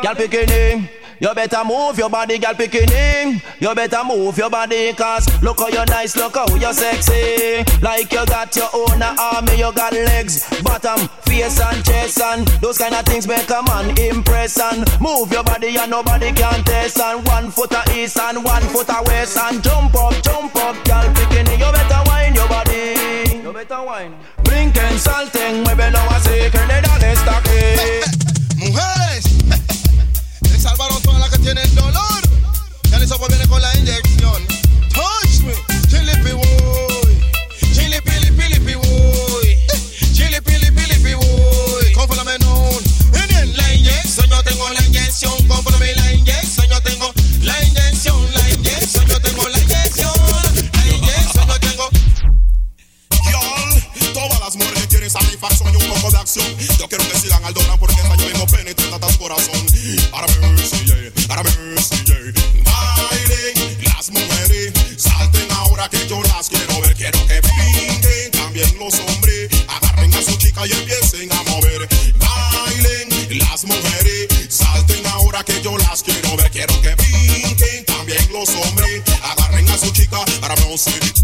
Girl 0.03 0.17
picking 0.17 0.98
You 1.21 1.35
better 1.35 1.65
move 1.65 1.99
your 1.99 2.09
body, 2.09 2.39
girl 2.39 2.55
picking 2.55 2.89
You 3.59 3.75
better 3.75 4.05
move 4.05 4.39
your 4.39 4.51
body, 4.51 4.93
cause 4.93 5.27
look 5.43 5.59
how 5.59 5.69
you're 5.69 5.87
nice, 5.87 6.15
look 6.17 6.37
how 6.37 6.47
you're 6.55 6.73
sexy. 6.73 7.65
Like 7.83 8.13
you 8.13 8.25
got 8.27 8.55
your 8.55 8.69
own 8.73 9.03
army, 9.03 9.59
you 9.59 9.73
got 9.73 9.93
legs, 9.93 10.47
bottom, 10.63 11.09
face 11.27 11.61
and 11.61 11.85
chest, 11.85 12.21
and 12.21 12.47
those 12.63 12.79
kind 12.79 12.95
of 12.95 13.05
things 13.05 13.27
make 13.27 13.51
a 13.51 13.63
man 13.63 13.99
impress. 13.99 14.61
And 14.61 14.87
move 15.01 15.33
your 15.33 15.43
body, 15.43 15.77
and 15.77 15.91
nobody 15.91 16.33
can 16.33 16.63
test. 16.63 17.01
And 17.01 17.27
one 17.27 17.51
foot 17.51 17.73
a 17.73 17.83
east 17.99 18.19
and 18.19 18.45
one 18.45 18.63
foot 18.63 18.89
a 18.89 19.03
west, 19.05 19.37
and 19.39 19.63
jump 19.63 19.95
up, 19.97 20.15
jump 20.23 20.55
up, 20.55 20.77
girl 20.85 21.13
picking 21.15 21.51
You 21.59 21.73
better 21.73 22.03
wine 22.07 22.35
your 22.35 22.47
body. 22.47 23.43
You 23.43 23.53
better 23.53 23.83
wine. 23.83 24.15
Brinquen, 24.45 24.99
salten, 24.99 25.65
muévelo 25.65 25.99
así, 26.15 26.49
que 26.53 26.61
le 26.71 26.81
dan 26.81 27.03
esta 27.03 27.39
aquí. 27.39 27.59
Mujeres, 28.57 29.18
tienen 31.55 31.75
dolor. 31.75 32.21
Ya 32.91 32.99
les 32.99 33.09
viene 33.09 33.49
con 33.49 33.63
la 33.63 33.75
inyección. 33.79 34.47
Touch 34.93 35.41
me, 35.45 35.55
chili 35.89 36.13
pi 36.23 36.33
woy. 36.33 37.15
Chili 37.73 37.99
pili 38.03 38.31
pili 38.33 38.61
pi 38.61 38.75
woy. 38.75 39.57
Chili 40.13 40.41
pili 40.43 40.71
pili 40.71 40.97
pi 41.03 41.15
woy. 41.15 41.93
Cómprame 41.95 42.39
non. 42.41 42.83
En 43.41 43.57
la 43.57 43.73
inyección 43.73 44.29
yo 44.29 44.43
tengo 44.43 44.69
la 44.69 44.85
inyección. 44.85 45.33
Cómprame 45.49 45.95
la 45.95 46.13
inyección 46.13 46.67
yo 46.69 46.83
tengo 46.83 47.15
la 47.41 47.63
inyección. 47.65 48.35
La 48.35 48.51
inyección 48.51 49.07
yo 49.07 49.21
tengo 49.21 49.49
la 49.49 49.59
inyección. 49.59 50.13
La 50.75 50.97
inyección 50.97 51.49
yo 51.49 51.61
tengo. 51.61 51.89
Y'all, 53.33 54.13
todas 54.13 54.41
las 54.41 54.55
mujeres 54.55 54.87
quieren 54.89 55.09
satisfacción 55.09 55.73
y 55.73 55.77
un 55.77 55.95
poco 55.95 56.11
de 56.11 56.19
acción. 56.19 56.47
Yo 56.79 56.89
quiero 56.89 57.09
que 57.09 57.19
sigan 57.19 57.43
al 57.43 57.55
doblar 57.55 57.79
porque 57.79 57.97
esta 58.03 58.17
yo 58.17 58.27
mismo 58.27 58.47
penetre 58.49 58.87
tantas 58.91 59.17
corazón. 59.17 59.67
Ahora 60.13 60.27
mercy, 60.41 60.58
yo 66.09 66.23
las 66.23 66.49
quiero 66.49 66.81
ver. 66.81 66.95
Quiero 66.95 67.27
que 67.27 67.41
brinquen 67.41 68.31
también 68.33 68.79
los 68.79 68.95
hombres. 69.01 69.49
Agarren 69.69 70.15
a 70.15 70.23
su 70.23 70.37
chica 70.37 70.67
y 70.67 70.73
empiecen 70.73 71.31
a 71.33 71.43
mover. 71.45 71.89
Bailen 72.17 73.39
las 73.39 73.65
mujeres, 73.65 74.29
salten 74.49 75.07
ahora 75.07 75.45
que 75.45 75.61
yo 75.63 75.77
las 75.79 76.03
quiero 76.03 76.37
ver. 76.37 76.51
Quiero 76.51 76.81
que 76.81 76.95
brinquen 76.95 77.85
también 77.85 78.33
los 78.33 78.49
hombres. 78.49 79.03
Agarren 79.23 79.69
a 79.69 79.79
su 79.79 79.91
chica, 79.91 80.17
ahora 80.17 80.55
mercy. 80.57 80.91
Hago 80.91 81.18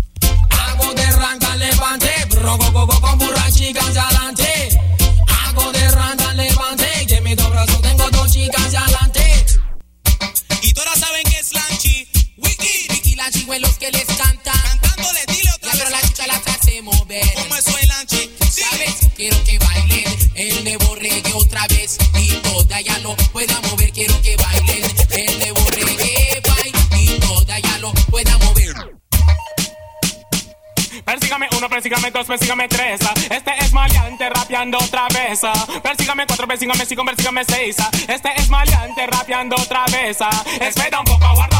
Persígame 36.77 36.87
cinco, 36.87 37.05
persígame 37.05 37.45
seis. 37.45 37.77
ah. 37.79 37.91
Este 38.09 38.31
es 38.37 38.49
maleante 38.49 39.07
rapeando 39.07 39.57
otra 39.57 39.85
vez. 39.93 40.19
ah. 40.21 40.45
Espera 40.61 40.99
un 40.99 41.05
poco, 41.05 41.25
aguarda 41.25 41.54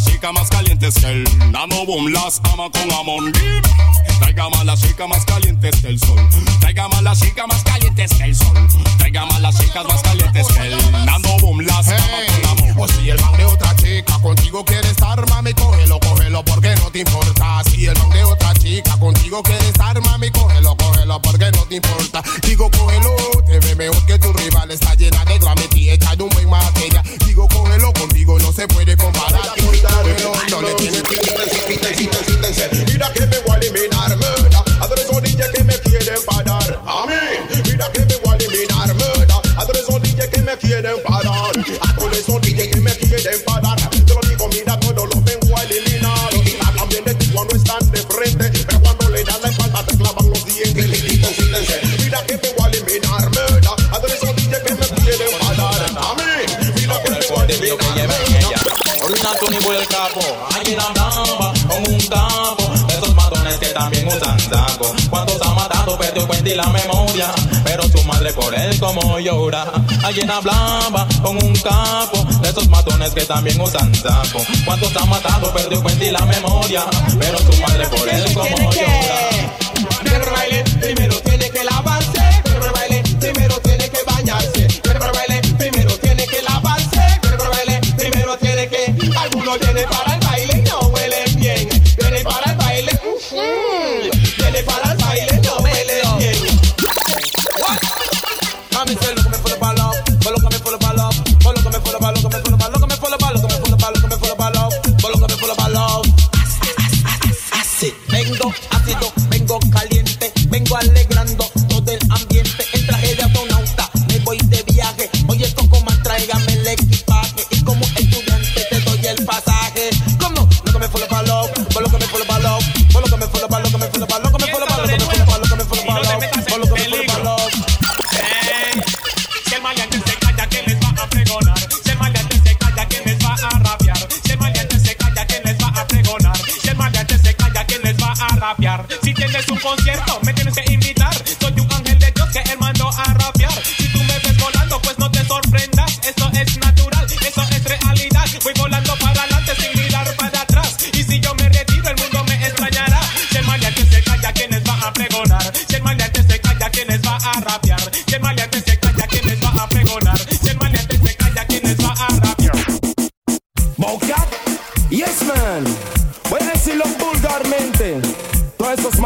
las 0.00 0.12
chicas 0.12 0.32
más 0.32 0.48
calientes 0.48 0.94
que 0.94 1.06
el 1.06 1.52
nano 1.52 1.84
boom. 1.84 2.12
Las 2.12 2.40
ama 2.44 2.70
con 2.70 2.92
amor. 2.92 3.32
Traigamos 4.20 4.58
a 4.58 4.64
las 4.64 4.80
chicas 4.80 5.08
más 5.08 5.24
calientes 5.24 5.76
que 5.80 5.88
el 5.88 5.98
sol. 5.98 6.28
Traigamos 6.60 6.98
a 6.98 7.02
las 7.02 7.20
chicas 7.20 7.46
más 7.46 7.62
calientes 7.64 8.14
que 8.14 8.24
el 8.24 8.36
sol. 8.36 8.68
Traigamos 8.98 9.34
a 9.34 9.38
las 9.40 9.58
chicas 9.58 9.84
más 9.86 10.02
calientes 10.02 10.46
que 10.48 10.60
el 10.60 11.04
nano 11.04 11.36
boom. 11.40 11.60
Las 11.60 11.88
ama 11.88 11.98
con 12.26 12.50
amor. 12.50 12.84
O 12.84 12.88
si 12.88 13.10
el 13.10 13.20
man 13.20 13.36
de 13.36 13.44
otra 13.44 13.76
chica 13.76 14.18
contigo 14.22 14.64
quiere 14.64 14.88
estar, 14.88 15.28
mami, 15.28 15.52
cógelo, 15.52 16.00
cógelo, 16.00 16.44
porque 16.44 16.74
no 16.76 16.90
te 16.90 17.00
importa. 17.00 17.62
Si 17.70 17.86
el 17.86 17.98
man 17.98 18.10
de 18.10 18.24
otra 18.24 18.54
chica 18.54 18.96
contigo 18.98 19.42
quiere 19.42 19.68
estar, 19.68 20.00
mami, 20.00 20.30
cógelo, 20.30 20.76
cógelo, 20.76 21.20
porque 21.20 21.50
no 21.50 21.64
te 21.66 21.76
importa. 21.76 22.22
Digo, 22.46 22.70
cógelo, 22.70 23.16
te 23.46 23.58
ve 23.60 23.74
mejor 23.74 24.06
que 24.06 24.18
tu 24.18 24.32
rival, 24.32 24.70
está 24.70 24.94
llena 24.94 25.24
de 25.26 25.38
glamity, 25.38 25.90
hecha 25.90 26.16
de 26.16 26.22
un 26.22 26.30
buen 26.30 26.48
materia. 26.48 27.02
Digo, 27.26 27.46
cógelo, 27.48 27.92
contigo 27.92 28.38
no 28.38 28.52
se 28.52 28.66
puede 28.68 28.96
comparar. 28.96 29.59
No 31.10 31.16
le 31.16 31.76
tienes 31.76 32.29
Blamba 70.38 71.08
con 71.22 71.36
un 71.42 71.52
capo 71.56 72.24
de 72.40 72.50
esos 72.50 72.68
matones 72.68 73.10
que 73.10 73.24
también 73.24 73.60
usan 73.60 73.92
saco. 73.94 74.44
¿Cuántos 74.64 74.94
ha 74.96 75.04
matado? 75.06 75.52
Perdió 75.52 75.82
cuenta 75.82 76.04
y 76.04 76.10
la 76.12 76.24
memoria, 76.24 76.84
pero 77.18 77.38
su 77.38 77.60
madre 77.60 77.88
por 77.88 78.08
él 78.08 78.24
como 78.32 78.72
llora. 78.72 78.99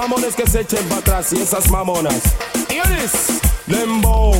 Mamones 0.09 0.35
que 0.35 0.47
se 0.47 0.61
echen 0.61 0.85
para 0.87 1.01
atrás 1.01 1.33
y 1.33 1.41
esas 1.41 1.71
mamonas. 1.71 2.21
Hear 2.69 2.87
this. 2.89 3.41
Dembow, 3.67 4.35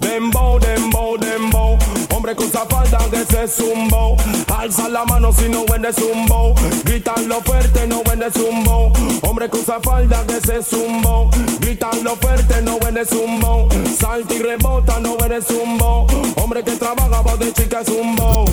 dembow, 0.00 0.58
dembow, 0.58 1.16
dembow. 1.16 1.78
Hombre 2.10 2.34
usa 2.36 2.66
falda 2.68 2.98
que 3.10 3.24
se 3.24 3.46
zumbo. 3.46 4.16
Alza 4.52 4.88
la 4.88 5.04
mano 5.04 5.32
si 5.32 5.48
no 5.48 5.64
vende 5.66 5.92
zumbo. 5.92 6.54
Gritanlo 6.84 7.40
fuerte, 7.42 7.86
no 7.86 8.02
vende 8.02 8.28
zumbo. 8.32 8.92
Hombre 9.22 9.48
usa 9.52 9.78
falda 9.80 10.24
que 10.26 10.40
se 10.40 10.62
zumbo. 10.62 11.30
Gritanlo 11.60 12.16
fuerte, 12.16 12.60
no 12.62 12.80
vende 12.80 13.04
zumbo. 13.04 13.68
Salta 13.96 14.34
y 14.34 14.38
rebota, 14.38 14.98
no 14.98 15.16
vende 15.16 15.40
zumbo. 15.42 16.06
Hombre 16.42 16.64
que 16.64 16.72
trabaja 16.72 17.22
va 17.22 17.36
de 17.36 17.52
chica 17.52 17.84
zumbo. 17.84 18.46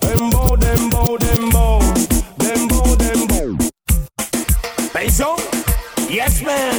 Dembow, 0.00 0.56
dembow, 0.56 1.18
dembow. 1.18 1.80
Dembow, 2.36 2.96
dembow. 2.96 3.56
¿Pensión? 4.92 5.59
Yes, 6.10 6.42
man. 6.42 6.72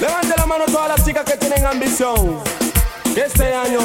Levante 0.00 0.34
la 0.36 0.46
mano 0.46 0.64
todas 0.66 0.88
las 0.88 1.06
chicas 1.06 1.24
que 1.24 1.36
tienen 1.36 1.64
ambición. 1.64 2.40
Que 3.14 3.20
este 3.26 3.54
año 3.54 3.78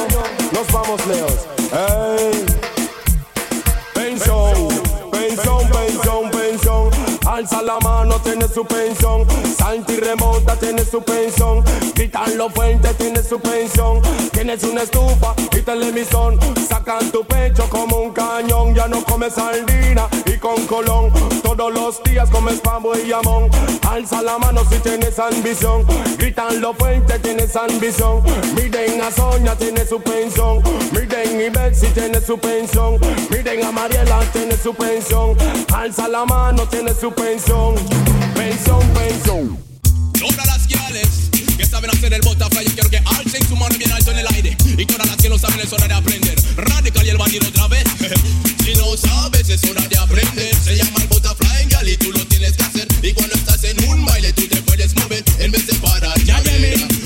nos 0.51 0.71
vamos 0.71 1.05
lejos. 1.05 1.47
Hey. 1.71 2.45
Pensión. 3.93 4.76
Alza 7.37 7.61
la 7.61 7.77
mano, 7.81 8.15
tiene 8.23 8.47
su 8.47 8.65
pensión. 8.65 9.23
Salta 9.55 9.93
y 9.93 9.97
remonta, 9.97 10.55
tiene 10.55 10.83
su 10.83 11.03
pensión. 11.03 11.63
Gritarlo 11.93 12.49
fuerte, 12.49 12.91
tiene 12.95 13.21
su 13.21 13.39
pensión. 13.39 14.01
Tienes 14.31 14.63
una 14.63 14.81
estufa 14.81 15.35
y 15.55 15.61
televisión. 15.61 16.39
Sacan 16.67 17.11
tu 17.11 17.23
pecho 17.25 17.69
como 17.69 17.97
un 17.97 18.11
cañón. 18.11 18.73
Ya 18.73 18.87
no 18.87 19.03
comes 19.03 19.35
sardina 19.35 20.07
y 20.25 20.37
con 20.37 20.65
colón. 20.65 21.11
Todos 21.43 21.71
los 21.71 22.01
días 22.05 22.27
comes 22.31 22.59
pavo 22.59 22.97
y 22.97 23.11
jamón. 23.11 23.51
Alza 23.87 24.23
la 24.23 24.39
mano 24.39 24.63
si 24.71 24.79
tienes 24.79 25.19
ambición. 25.19 25.85
Gritanlo 26.17 26.73
fuerte, 26.73 27.19
tienes 27.19 27.55
ambición. 27.55 28.23
Miren 28.55 28.99
a 28.99 29.11
Sonia, 29.11 29.55
tiene 29.55 29.85
su 29.85 30.01
pensión. 30.01 30.63
Miren 30.91 31.39
y 31.39 31.49
Betsy, 31.49 31.85
tiene 31.93 32.19
su 32.19 32.39
pensión. 32.39 32.99
Miren 33.29 33.63
a 33.63 33.71
Mariela, 33.71 34.21
tiene 34.33 34.57
su 34.57 34.73
pensión. 34.73 35.37
Alza 35.71 36.07
la 36.07 36.25
mano, 36.25 36.67
tiene 36.67 36.95
su 36.95 37.11
pensión. 37.11 37.26
Pensión, 37.27 37.75
pensión. 38.35 39.59
Todas 40.17 40.45
las 40.45 40.65
guiales 40.65 41.29
que 41.57 41.65
saben 41.65 41.89
hacer 41.89 42.13
el 42.13 42.21
butterfly, 42.21 42.63
yo 42.63 42.71
quiero 42.71 42.89
que 42.89 42.97
alcen 42.99 43.45
su 43.45 43.57
mano 43.57 43.77
bien 43.77 43.91
alto 43.91 44.11
en 44.11 44.19
el 44.19 44.27
aire. 44.33 44.55
Y 44.77 44.85
todas 44.85 45.07
las 45.07 45.17
que 45.17 45.27
lo 45.27 45.37
saben 45.37 45.59
es 45.59 45.73
hora 45.73 45.89
de 45.89 45.93
aprender. 45.93 46.39
Radical 46.55 47.05
y 47.05 47.09
el 47.09 47.17
bandido 47.17 47.49
otra 47.49 47.67
vez. 47.67 47.83
si 48.63 48.75
no 48.75 48.95
sabes 48.95 49.49
es 49.49 49.61
hora 49.69 49.85
de 49.89 49.97
aprender. 49.97 50.55
Se 50.55 50.77
llama 50.77 51.01
el 51.01 51.07
butterfly, 51.09 51.65
gal, 51.69 51.89
y 51.89 51.97
tú 51.97 52.13
lo 52.13 52.25
tienes 52.27 52.53
que 52.53 52.63
hacer. 52.63 52.87
Y 53.03 53.11
cuando 53.11 53.35
estás 53.35 53.61
en 53.65 53.89
un 53.89 54.05
baile, 54.05 54.31
tú 54.31 54.47
te 54.47 54.61
puedes 54.61 54.95
mover 54.95 55.21
en 55.39 55.51
vez 55.51 55.67
de 55.67 55.73
parar. 55.79 56.17
Ya 56.23 56.39
I 56.39 56.96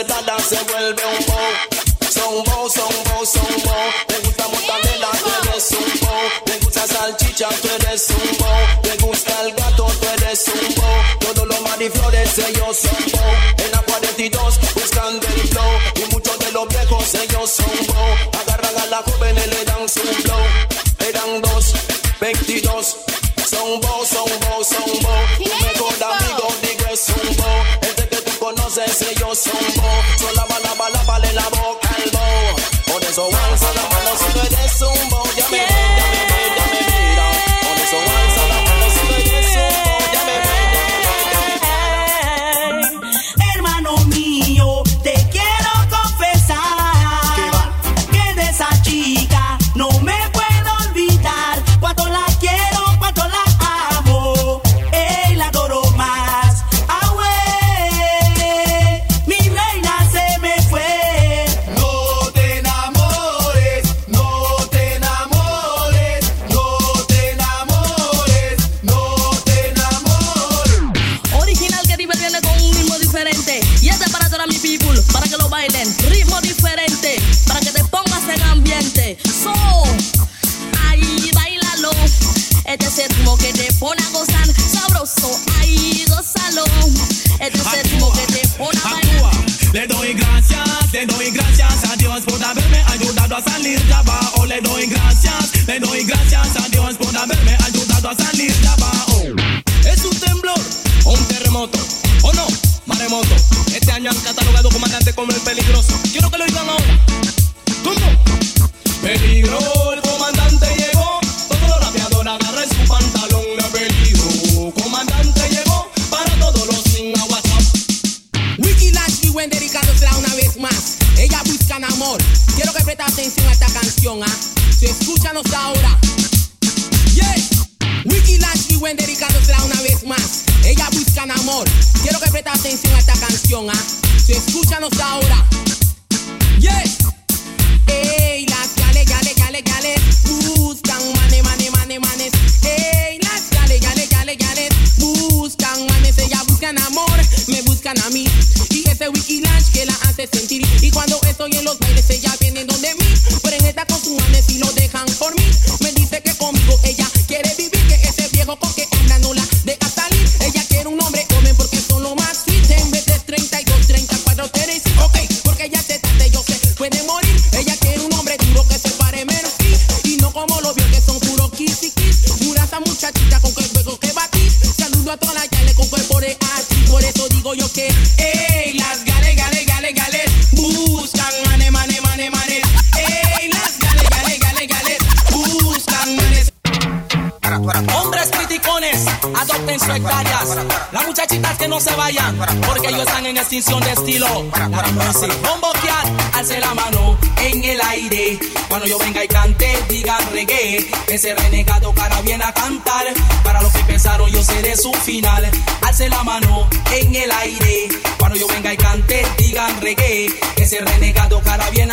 Se 0.00 0.06
receta 0.06 0.38
se 0.38 0.62
vuelve 0.64 1.02
un 1.04 1.26
bow. 1.26 1.69
son 29.34 29.52
vos. 29.76 30.49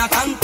la. 0.09 0.37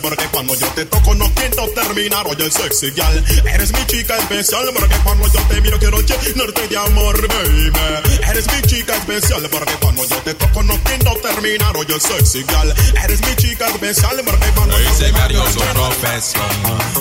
porque 0.00 0.24
cuando 0.32 0.54
yo 0.54 0.66
te 0.68 0.86
toco 0.86 1.14
no 1.14 1.30
quiero 1.34 1.68
terminar. 1.70 2.26
Oye, 2.26 2.44
el 2.44 2.52
sexy 2.52 2.90
gal, 2.92 3.22
eres 3.46 3.72
mi 3.72 3.84
chica 3.86 4.16
especial 4.16 4.70
porque 4.74 4.96
cuando 5.04 5.26
yo 5.26 5.40
te 5.48 5.60
miro 5.60 5.78
quiero 5.78 6.00
llenarte 6.00 6.68
de 6.68 6.76
amor, 6.78 7.28
baby. 7.28 8.05
Eres 8.36 8.52
mi 8.52 8.60
chica 8.68 8.94
especial, 8.94 9.48
porque 9.50 9.72
cuando 9.80 10.04
yo 10.04 10.16
te 10.16 10.34
toco 10.34 10.62
no 10.62 10.78
quiero 10.84 11.16
terminar. 11.22 11.74
Oye, 11.74 11.98
sexy 11.98 12.42
gal, 12.42 12.74
eres 13.02 13.22
mi 13.22 13.34
chica 13.34 13.66
especial, 13.66 14.20
porque 14.26 14.46
cuando 14.54 14.78
yo 14.78 14.90
te 14.90 15.10
toco 15.10 15.64
no 15.72 15.72
profesión. 15.72 16.44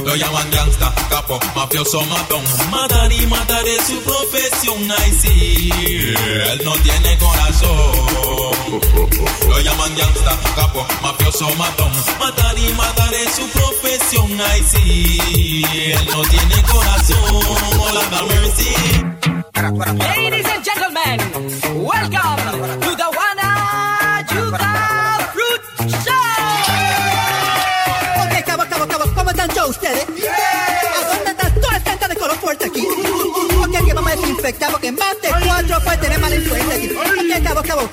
Lo 0.05 0.15
llaman 0.15 0.49
gangsta, 0.49 0.95
capo, 1.09 1.37
mafioso, 1.53 2.01
matón. 2.03 2.41
Matar 2.71 3.11
y 3.11 3.27
matar 3.27 3.67
es 3.67 3.85
su 3.85 3.99
profesión, 3.99 4.89
ay 4.97 5.19
sí. 5.21 5.71
Él 6.51 6.61
no 6.63 6.71
tiene 6.77 7.17
corazón. 7.17 7.91
Lo 9.49 9.59
llaman 9.59 9.93
gangsta, 9.97 10.39
capo, 10.55 10.87
mafioso, 11.01 11.53
matón. 11.55 11.91
Matar 12.17 12.57
y 12.57 12.73
matar 12.75 13.13
es 13.13 13.35
su 13.35 13.45
profesión, 13.49 14.39
ay 14.39 14.63
sí. 14.71 15.65
Él 15.91 16.07
no 16.13 16.21
tiene 16.21 16.63
corazón. 16.63 17.45
Hola, 17.77 18.25
mercy. 18.25 19.34
Ladies 19.55 20.45
and 20.51 20.63
gentlemen, 20.65 21.17
welcome 21.81 22.43
to 22.81 22.91
the 22.91 23.07
Wanna 23.17 23.49
Yuca 24.27 24.71
Fruit 25.31 25.61
Show. 26.03 26.11
Ok, 28.21 28.33
cabo, 28.45 28.63
cabo, 28.69 28.85
cabo, 28.85 29.05
¿cómo 29.15 29.29
están 29.31 29.49
todos 29.49 29.69
ustedes? 29.69 30.03
¿A 30.03 31.07
dónde 31.07 31.31
están 31.31 31.53
todas 31.61 31.77
estas 31.87 32.09
de 32.09 32.15
color 32.17 32.35
fuerte 32.37 32.65
aquí? 32.65 32.85
Ok, 32.85 33.85
que 33.85 33.93
vamos 33.93 34.11
a 34.11 34.15
desinfectar 34.17 34.71
porque 34.71 34.91
más 34.91 35.21
de 35.21 35.29
cuatro 35.29 35.79
puede 35.85 35.97
tener 35.97 36.19
mala 36.19 36.35
influencia 36.35 36.75
aquí. 36.75 36.89
Ok, 36.93 37.43
cabo, 37.43 37.61
cabo, 37.63 37.89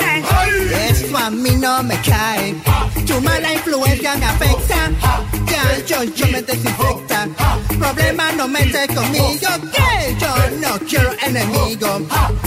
haces. 0.00 1.02
Eso 1.02 1.16
a 1.16 1.30
mí 1.30 1.50
no 1.56 1.82
me 1.82 2.00
cae. 2.00 2.54
Tu 3.06 3.20
mala 3.20 3.52
influencia 3.52 4.16
me 4.16 4.26
afecta. 4.26 4.90
Ya, 5.46 5.84
yo, 5.86 6.04
yo 6.04 6.26
me 6.28 6.42
desinfecta. 6.42 7.28
Problema 7.78 8.32
no 8.32 8.48
mete 8.48 8.86
conmigo. 8.88 9.48
Que 9.72 10.16
yo 10.18 10.34
no 10.60 10.78
quiero 10.88 11.10
enemigo. 11.22 12.00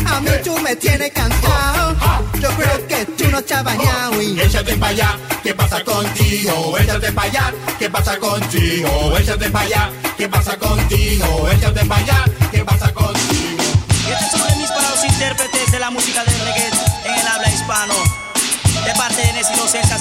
A 0.05 0.19
mí 0.21 0.29
tú 0.43 0.57
me 0.59 0.75
tienes 0.75 1.11
cansado. 1.11 1.95
Yo 2.41 2.49
creo 2.49 2.87
que 2.87 3.05
tú 3.17 3.29
no 3.31 3.41
te 3.41 3.53
has 3.53 3.63
bañado. 3.63 4.21
Y 4.21 4.39
Échate 4.39 4.75
para 4.77 4.91
allá, 4.91 5.17
¿qué 5.43 5.53
pasa 5.53 5.83
contigo? 5.83 6.77
Échate 6.77 7.11
para 7.11 7.27
allá, 7.27 7.53
¿qué 7.77 7.89
pasa 7.89 8.17
contigo? 8.17 9.17
Échate 9.17 9.49
para 9.49 9.65
allá, 9.65 9.89
¿qué 10.17 10.29
pasa 10.29 10.57
contigo? 10.57 11.49
Échate 11.51 11.85
para 11.85 12.01
allá, 12.01 12.25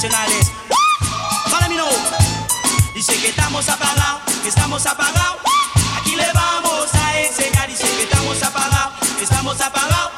Y. 0.08 0.40
Follow 1.50 1.68
me 1.68 1.76
now. 1.76 1.86
Dice 2.94 3.12
que 3.20 3.28
estamos 3.28 3.68
apagados, 3.68 4.22
que 4.42 4.48
estamos 4.48 4.86
apagados. 4.86 5.36
Aquí 6.00 6.16
le 6.16 6.32
vamos 6.32 6.94
a 6.94 7.20
enseñar. 7.20 7.68
Dice 7.68 7.84
que 7.84 8.04
estamos 8.04 8.42
apagados, 8.42 9.06
que 9.18 9.24
estamos 9.24 9.60
apagados. 9.60 10.12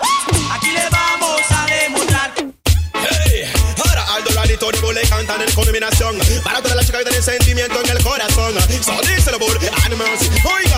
Aquí 0.54 0.70
le 0.70 0.88
vamos 0.90 1.40
a 1.50 1.66
demostrar. 1.66 2.32
Hey, 2.94 3.52
ahora 3.84 4.14
Aldo 4.14 4.30
Ladito 4.30 4.70
Digo 4.70 4.92
le 4.92 5.02
cantan 5.02 5.42
en 5.42 5.52
combinación 5.54 6.18
Para 6.44 6.62
todas 6.62 6.76
las 6.76 6.86
chicas 6.86 7.00
que 7.00 7.06
tienen 7.06 7.22
sentimiento 7.22 7.80
en 7.82 7.90
el 7.90 8.02
corazón 8.04 8.54
So 8.84 9.00
díselo 9.02 9.38
por 9.38 9.58
Animals 9.84 10.30
Oigan 10.44 10.69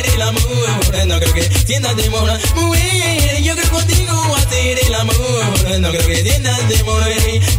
hacer 0.00 0.14
el 0.14 0.22
amor. 0.22 1.06
No 1.06 1.18
creo 1.20 1.34
que 1.34 1.42
sientas 1.66 1.96
temor. 1.96 2.30
Mujer, 2.54 3.42
yo 3.42 3.54
creo 3.56 3.70
contigo 3.70 4.36
hacer 4.36 4.78
el 4.86 4.94
amor. 4.94 5.80
No 5.80 5.90
creo 5.90 6.06
que 6.06 6.22
sientas 6.22 6.68
temor. 6.68 7.02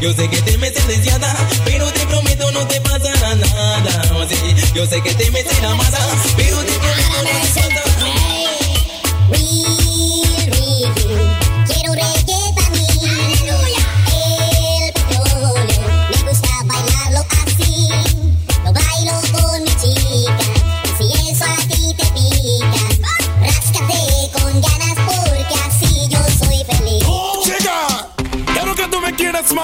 Yo 0.01 0.13
sé 0.13 0.29
que 0.29 0.41
te 0.41 0.57
metes 0.57 0.87
deseada, 0.87 1.35
pero 1.65 1.91
te 1.91 2.05
prometo 2.07 2.51
no 2.51 2.67
te 2.67 2.79
pasará 2.81 3.35
nada. 3.35 4.27
Sí, 4.27 4.35
yo 4.73 4.85
sé 4.85 5.01
que 5.01 5.13
te 5.13 5.31
metes 5.31 5.61
la 5.61 5.73
masa, 5.75 5.99
pero 6.35 6.57
te 6.63 6.73
prometo 6.73 7.23
no 7.23 7.29
te 7.29 7.61
pasará 7.61 7.87
Quiero 9.29 9.86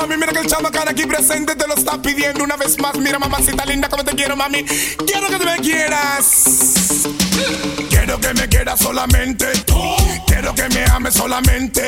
mami. 0.08 0.18
Mira 0.18 0.34
que 0.34 0.40
el 0.40 0.48
chamacán 0.48 0.88
aquí 0.88 1.06
presente 1.06 1.56
te 1.56 1.68
lo 1.68 1.76
está 1.76 2.02
pidiendo 2.02 2.44
una 2.44 2.56
vez 2.58 2.78
más. 2.80 2.98
Mira, 2.98 3.20
mamacita 3.20 3.66
linda, 3.66 3.90
como 3.90 4.04
te 4.04 4.16
quiero, 4.16 4.36
mami. 4.36 4.64
Quiero 4.64 5.28
que 5.28 5.38
tú 5.38 5.46
me 5.46 5.58
quieras. 5.58 6.44
Quiero 7.90 8.20
que 8.20 8.34
me 8.34 8.48
quieras 8.48 8.80
solamente. 8.80 9.48
Quiero 10.28 10.54
que 10.56 10.70
me 10.70 10.86
ames 10.86 11.14
solamente. 11.14 11.88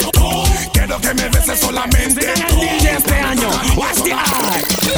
Quiero 0.75 0.99
que 0.99 1.13
me 1.13 1.29
beses 1.29 1.59
solamente 1.59 2.33
tú. 2.49 2.55
DJ 2.59 2.97
este 2.97 3.15
año, 3.15 3.49
Watch 3.77 4.03
the. 4.03 4.11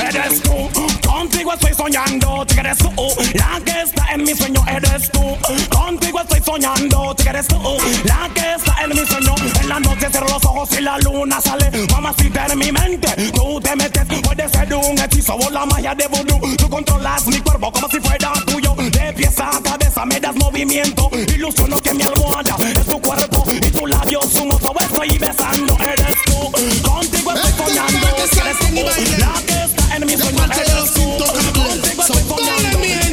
Eres 0.08 0.42
tú, 0.42 0.70
contigo 1.08 1.54
estoy 1.54 1.74
soñando, 1.74 2.46
tú 2.46 2.60
eres 2.60 2.78
tú, 2.80 2.92
la 3.36 3.62
que 3.64 3.82
está 3.82 4.14
en 4.14 4.24
mi 4.24 4.34
sueño 4.34 4.66
eres 4.68 5.12
tú, 5.12 5.38
contigo 5.70 6.20
estoy 6.22 6.42
soñando, 6.44 7.16
tú 7.16 7.30
eres 7.30 7.48
tú, 7.48 7.78
la 8.06 8.30
que 8.34 8.56
está 8.56 8.84
en 8.84 8.90
mi 8.90 9.06
sueño, 9.06 9.36
en 9.62 9.70
la 9.70 9.80
noche 9.80 10.08
cierro 10.10 10.28
los 10.28 10.46
ojos 10.46 10.70
y 10.78 10.82
la 10.82 10.98
luna 11.00 11.40
sale, 11.42 11.70
mamacita 11.92 12.48
en 12.48 12.60
mi 12.60 12.72
mente, 12.72 13.32
tú 13.34 13.60
te 13.62 13.76
metes, 13.76 14.06
puede 14.24 14.50
ser 14.50 14.74
un 14.74 15.00
hechizo 15.00 15.36
o 15.36 15.50
la 15.50 15.66
magia 15.66 15.94
de 15.96 16.08
vudú, 16.08 16.56
tú 16.58 16.70
controlas 16.70 17.28
mi 17.28 17.40
cuerpo 17.40 17.72
como 17.72 17.88
si 17.90 18.00
fuera 18.00 18.34
tuyo, 18.46 18.74
de 18.78 19.14
pies 19.14 19.40
a 19.40 19.52
cabeza 19.64 20.06
me 20.06 20.20
das 20.20 20.36
movimiento, 20.36 21.10
ilusiono 21.36 21.78
que 21.78 21.94
mi 21.94 22.04
almohada 22.04 22.56
es 22.64 22.86
tu 22.86 23.00
cuerpo 23.00 23.44
y 23.50 23.72
tu 23.72 23.86
labio 23.86 24.20
un 24.42 24.52
oso, 24.52 24.74
estoy 24.82 25.18
besando, 25.18 25.67
eres 25.76 26.18
tú, 26.26 26.52
contigo 26.82 27.34
estoy 27.34 27.52
soñando, 27.58 28.08
tú 28.16 28.24
eres 28.42 28.58
tú, 28.60 29.20
la 29.20 29.34
que 29.46 29.64
está 29.66 29.96
en 29.96 30.06
mi 30.06 30.18
sueño 30.18 30.44
eres 30.44 30.94
tú, 30.94 31.18
contigo 31.18 32.04
estoy 32.04 32.22
soñando, 32.28 33.07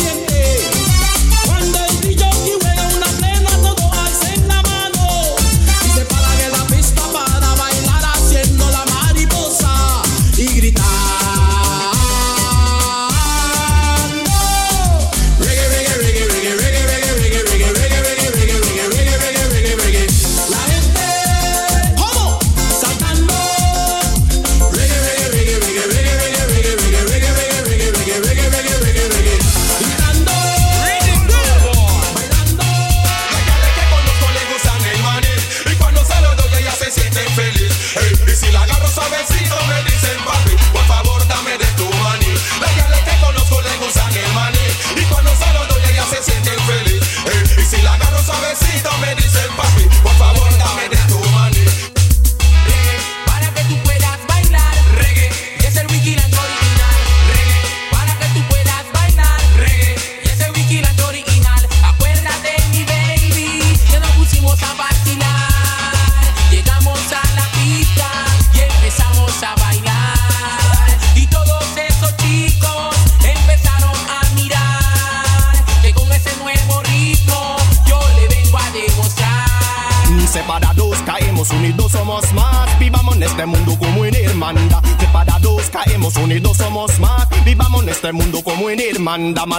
siente. 0.00 0.29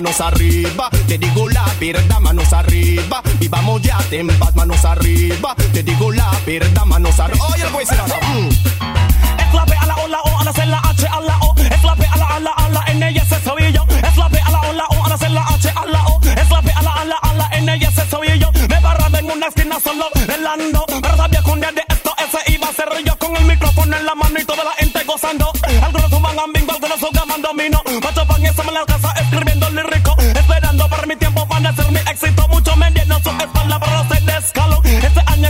manos 0.01 0.19
arriba. 0.19 0.89
Te 1.07 1.17
digo 1.19 1.47
la 1.47 1.63
verdad, 1.79 2.19
manos 2.19 2.51
arriba. 2.53 3.21
Vivamos 3.39 3.81
ya, 3.83 3.99
ten 4.09 4.27
paz, 4.39 4.55
manos 4.55 4.83
arriba. 4.83 5.53
Te 5.73 5.83
digo 5.83 6.11
la 6.11 6.31
verdad, 6.43 6.85
manos 6.85 7.19
arriba. 7.19 7.45
Oye, 7.53 7.63
el 7.63 7.69
güey 7.69 7.85
será. 7.85 8.05
Mm. 8.05 8.49
Es 8.49 9.53
la 9.53 9.63
B 9.65 9.75
a 9.79 9.85
la 9.85 9.95
O, 9.97 10.07
la 10.07 10.21
O, 10.21 10.39
a 10.39 10.43
la 10.43 10.53
C, 10.53 10.65
la 10.65 10.79
H, 10.79 11.07
a 11.07 11.21
la 11.21 11.37
O. 11.41 11.53
Es 11.55 11.83
la 11.83 11.93
B 11.93 12.07
a 12.11 12.17
la 12.17 12.25
A, 12.25 12.39
la 12.39 12.51
A, 12.51 12.69
la 12.69 12.83
N 12.87 13.11
y 13.11 13.17
S, 13.17 13.35
soy 13.43 13.71
yo. 13.71 13.85
Es 13.89 14.17
la 14.17 14.27
B 14.27 14.39
a 14.39 14.49
la 14.49 14.61
O, 14.61 14.73
la 14.73 14.85
O, 14.85 15.05
a 15.05 15.09
la 15.09 15.17
C, 15.19 15.29
la 15.29 15.41
H, 15.43 15.69
a 15.69 15.85
la 15.85 16.05
O. 16.07 16.19
Es 16.23 16.49
la 16.49 16.61
B 16.61 16.71
a 16.75 16.81
la 16.81 16.93
A, 16.93 17.05
la 17.05 17.15
A, 17.17 17.33
la 17.35 17.49
N 17.51 17.77
y 17.77 17.83
S, 17.83 18.01
soy 18.09 18.39
yo. 18.39 18.51
Me 18.69 18.79
barraba 18.79 19.19
en 19.19 19.29
una 19.29 19.47
esquina 19.47 19.79
solo, 19.79 20.07
relando. 20.25 20.83
Pero 20.99 21.15
sabía 21.15 21.43
con 21.43 21.59
de 21.59 21.67
esto, 21.87 22.11
ese 22.17 22.51
iba 22.53 22.67
a 22.67 22.73
ser 22.73 22.89
yo 23.05 23.15
con 23.19 23.35
el 23.37 23.45
micrófono 23.45 23.95
en 23.95 24.05
la 24.07 24.15
mano 24.15 24.39
y 24.39 24.45
toda 24.45 24.63
la 24.63 24.71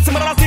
Somebody 0.04 0.41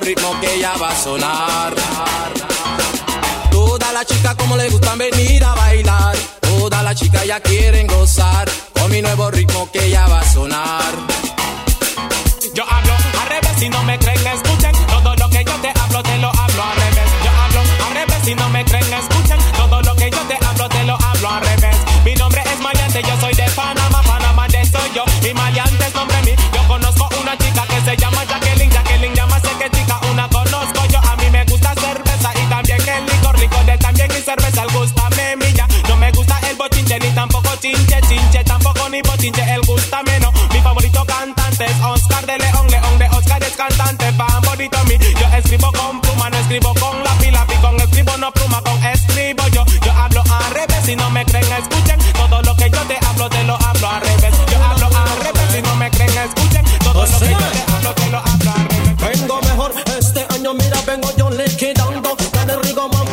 ritmo 0.00 0.38
que 0.40 0.58
ya 0.58 0.76
va 0.76 0.90
a 0.90 0.96
sonar. 0.96 1.74
Toda 3.50 3.92
la 3.92 4.04
chica 4.04 4.34
como 4.34 4.56
le 4.56 4.68
gustan 4.70 4.98
venir 4.98 5.44
a 5.44 5.54
bailar 5.54 5.83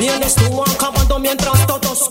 Vienes 0.01 0.33
tú 0.33 0.63
acabando 0.63 1.19
mientras 1.19 1.67
todos 1.67 2.10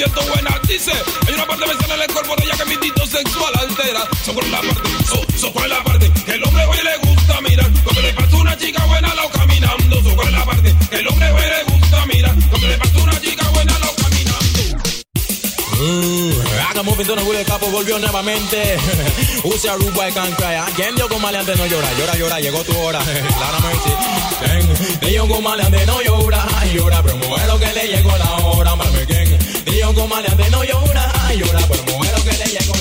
siento 0.00 0.22
buena, 0.32 0.58
dice. 0.66 0.92
Hay 1.26 1.34
una 1.34 1.46
parte 1.46 1.64
especial 1.66 1.98
en 1.98 2.02
el 2.08 2.12
cuerpo 2.14 2.36
de 2.36 2.44
ella 2.44 2.56
que 2.56 2.64
mi 2.64 2.72
instinto 2.72 3.06
sexual 3.06 3.52
altera. 3.58 4.08
Sobre 4.24 4.48
la 4.48 4.60
parte, 4.62 4.90
so, 5.06 5.38
sobre 5.38 5.68
la 5.68 5.84
parte, 5.84 6.10
que 6.24 6.32
el 6.32 6.44
hombre 6.44 6.64
hoy 6.64 6.78
le 6.82 6.96
gusta 7.08 7.40
mirar. 7.42 7.70
Cuando 7.84 8.00
le 8.00 8.12
pasa 8.14 8.36
una 8.36 8.56
chica 8.56 8.84
buena, 8.86 9.14
lo 9.14 9.28
caminando. 9.28 10.02
Sobre 10.02 10.30
la 10.30 10.44
parte, 10.46 10.74
que 10.88 10.96
el 10.96 11.08
hombre 11.08 11.30
hoy 11.32 11.42
le 11.42 11.72
gusta 11.72 12.06
mirar. 12.06 12.34
Cuando 12.48 12.66
le 12.68 12.78
pasa 12.78 12.98
una 12.98 13.20
chica 13.20 13.48
buena, 13.50 13.78
lo 13.78 13.94
caminando. 14.02 14.88
Uh, 15.82 16.32
haga 16.70 16.82
movimiento 16.82 17.32
en 17.32 17.36
el 17.36 17.44
capo, 17.44 17.66
volvió 17.66 17.98
nuevamente. 17.98 18.78
Use 19.44 19.68
a 19.68 19.74
Ruba 19.74 20.08
y 20.08 20.12
can 20.12 20.32
cry. 20.32 20.72
Quien 20.76 20.96
dio 20.96 21.08
con 21.10 21.20
maleante 21.20 21.54
no 21.56 21.66
llora, 21.66 21.92
llora, 21.98 22.16
llora, 22.16 22.40
llegó 22.40 22.64
tu 22.64 22.74
hora. 22.78 23.00
Lara 23.40 23.60
Mercy. 23.60 24.98
Quien 25.00 25.12
dio 25.12 25.28
con 25.28 25.42
maleante 25.42 25.84
no 25.84 26.00
llora, 26.00 26.46
llora, 26.72 27.02
pero 27.02 27.16
mujer 27.18 27.46
lo 27.48 27.58
que 27.58 27.72
le 27.74 27.86
llegó 27.86 28.16
la 28.16 28.36
hora. 28.46 28.76
Mami, 28.76 29.06
¿quién? 29.06 29.29
Y 29.70 29.74
Mío 29.74 29.94
comaleante 29.94 30.50
no 30.50 30.64
llora, 30.64 31.12
llora 31.32 31.60
por 31.66 31.92
mujer 31.92 32.14
que 32.24 32.32
le 32.32 32.44
llegó 32.44 32.72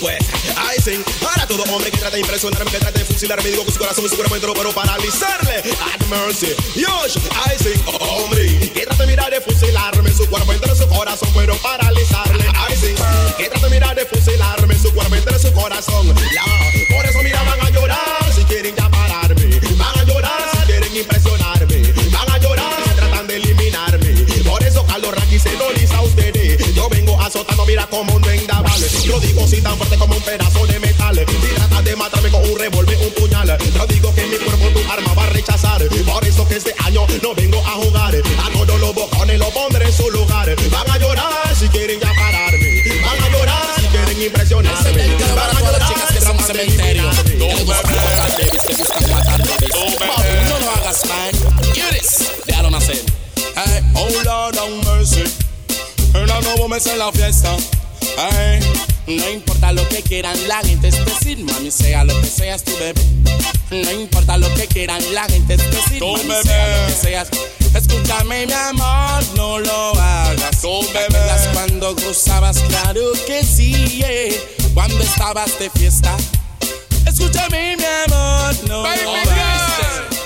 Pues, 0.00 0.18
ahí 0.56 0.76
sí, 0.84 1.02
ahora 1.24 1.46
todo 1.46 1.62
hombre 1.72 1.90
que 1.90 1.98
trata 1.98 2.16
de 2.16 2.20
impresionarme, 2.20 2.70
que 2.70 2.78
trata 2.78 2.98
de 2.98 3.04
fusilarme, 3.04 3.48
digo 3.48 3.64
que 3.64 3.72
su 3.72 3.78
corazón 3.78 4.04
y 4.04 4.08
su 4.08 4.16
cuerpo 4.16 4.34
entero, 4.34 4.54
pero 4.54 4.72
paralizarle. 4.72 5.58
At 5.58 6.04
mercy, 6.08 6.48
Yosh, 6.74 7.16
ahí 7.44 7.56
sí, 7.58 7.80
hombre, 8.00 8.70
que 8.74 8.86
trata 8.86 9.04
de 9.04 9.06
mirar 9.08 9.30
de 9.30 9.40
fusilarme, 9.40 10.12
su 10.12 10.26
cuerpo 10.26 10.52
entero, 10.52 10.74
su 10.74 10.88
corazón, 10.88 11.28
pero 11.34 11.56
paralizarle. 11.58 12.44
Ahí 12.54 12.76
sí, 12.76 12.94
que 13.36 13.48
trata 13.48 13.66
de 13.66 13.70
mirar 13.70 13.94
de 13.94 14.04
fusilarme, 14.04 14.74
su 14.78 14.92
cuerpo 14.92 15.14
entero, 15.14 15.38
su 15.38 15.52
corazón, 15.52 16.14
ya, 16.34 16.96
por 16.96 17.06
eso 17.06 17.22
miraban 17.22 17.60
a 17.60 17.70
llorar. 17.70 18.17
Azotando, 27.38 27.66
mira 27.66 27.86
como 27.86 28.16
un 28.16 28.22
vendaval. 28.22 28.80
Yo 29.04 29.20
digo 29.20 29.46
si 29.46 29.62
tan 29.62 29.76
fuerte 29.76 29.96
como 29.96 30.12
un 30.16 30.22
pedazo 30.22 30.66
de 30.66 30.80
metal. 30.80 31.16
Y 31.20 31.54
tratas 31.54 31.84
de 31.84 31.94
matarme 31.94 32.30
con 32.30 32.42
un 32.42 32.58
revólver, 32.58 32.98
un 32.98 33.10
puñal. 33.12 33.56
Yo 33.76 33.86
digo 33.86 34.12
que 34.12 34.26
mi 34.26 34.36
cuerpo 34.38 34.68
tu 34.70 34.90
arma 34.90 35.14
va 35.14 35.22
a 35.22 35.28
rechazar. 35.28 35.86
Por 35.88 36.26
eso 36.26 36.48
que 36.48 36.56
este 36.56 36.74
año 36.84 37.06
no 37.22 37.34
vengo 37.36 37.58
a 37.64 37.70
jugar. 37.74 38.16
A 38.16 38.50
todos 38.50 38.80
los 38.80 38.92
bocones 38.92 39.38
lo 39.38 39.50
pondré 39.50 39.86
en 39.86 39.92
su 39.92 40.10
lugar. 40.10 40.52
Van 40.72 40.90
a 40.90 40.98
llorar 40.98 41.54
si 41.56 41.68
quieren 41.68 42.00
ya 42.00 42.12
pararme. 42.12 42.82
Van 43.04 43.22
a 43.22 43.28
llorar 43.28 43.66
si 43.76 43.86
quieren 43.86 44.20
impresionarme. 44.20 45.16
Van 45.36 45.56
a 45.56 45.60
llorar 45.60 45.88
chicas 45.88 46.12
que 46.12 46.20
son 46.20 46.38
cementerio. 46.40 47.08
Que 47.38 48.74
buscan 48.74 49.10
matar 49.12 49.38
babies. 49.46 49.72
Papi, 49.96 50.48
no 50.50 50.58
lo 50.58 50.70
hagas, 50.72 51.06
man. 51.06 51.30
Iris, 51.76 52.32
déjalo 52.48 52.70
nacer. 52.72 53.00
Hey, 53.54 53.80
oh 53.94 54.08
Lord 54.24 54.56
mercy. 54.84 55.22
Una 56.14 56.40
nuevo 56.40 56.68
mes 56.68 56.86
en 56.86 56.98
la 56.98 57.12
fiesta. 57.12 57.56
Hey, 58.16 58.60
No 59.06 59.30
importa 59.30 59.72
lo 59.72 59.86
que 59.88 60.02
quieran 60.02 60.36
la 60.48 60.58
gente 60.60 60.88
es 60.88 61.04
decir, 61.04 61.38
mami, 61.44 61.70
sea 61.70 62.04
lo 62.04 62.18
que 62.20 62.26
seas 62.26 62.62
tu 62.64 62.72
bebé. 62.78 63.00
No 63.70 63.90
importa 63.92 64.36
lo 64.36 64.52
que 64.54 64.66
quieran 64.66 65.02
la 65.14 65.24
gente 65.24 65.54
es 65.54 65.70
decir, 65.70 65.98
Tu 65.98 66.06
mami, 66.12 66.24
bebé. 66.28 66.42
sea 66.42 66.68
lo 66.80 66.86
que 66.86 66.92
seas. 66.94 67.28
Escúchame, 67.74 68.46
mi 68.46 68.52
amor, 68.52 69.22
no 69.36 69.58
lo 69.58 69.92
hagas. 70.00 70.60
Tu 70.60 70.80
¿Te 70.92 70.98
acuerdas 71.04 71.48
cuando 71.52 71.94
gozabas? 71.94 72.58
Claro 72.60 73.02
que 73.26 73.44
sí, 73.44 74.00
eh. 74.04 74.56
Cuando 74.74 74.98
estabas 75.02 75.58
de 75.58 75.70
fiesta. 75.70 76.16
Escúchame, 77.06 77.76
mi 77.76 77.84
amor, 77.84 78.54
no 78.68 78.82
Baby 78.82 79.02
lo 79.04 79.10
hagas. 79.14 79.70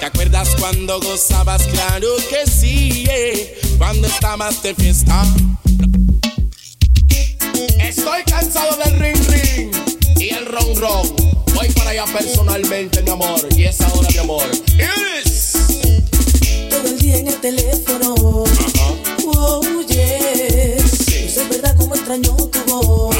¿Te 0.01 0.07
acuerdas 0.07 0.49
cuando 0.59 1.01
gozabas? 1.01 1.63
Claro 1.65 2.09
que 2.31 2.51
sí, 2.51 3.05
eh. 3.11 3.61
Cuando 3.79 4.07
estabas 4.09 4.63
de 4.63 4.75
fiesta. 4.75 5.25
Estoy 7.81 8.23
cansado 8.25 8.77
del 8.77 8.99
ring 8.99 9.17
ring 9.29 9.71
y 10.17 10.31
el 10.31 10.47
ron 10.47 10.77
ron. 10.77 11.17
Voy 11.55 11.69
para 11.75 11.91
allá 11.91 12.05
personalmente, 12.07 13.03
mi 13.03 13.11
amor. 13.11 13.41
Y 13.57 13.65
es 13.65 13.81
ahora, 13.81 14.09
mi 14.11 14.19
amor. 14.19 14.45
Iris. 14.75 15.53
Todo 16.71 16.89
el 16.89 16.99
día 16.99 17.19
en 17.19 17.29
el 17.29 17.41
teléfono. 17.41 18.15
Oh, 19.27 19.63
yes. 19.89 20.83
No 21.25 21.29
sé 21.31 21.45
verdad 21.51 21.75
cómo 21.77 21.95
extraño 21.95 22.35
tu 22.37 22.65
voz. 22.67 23.12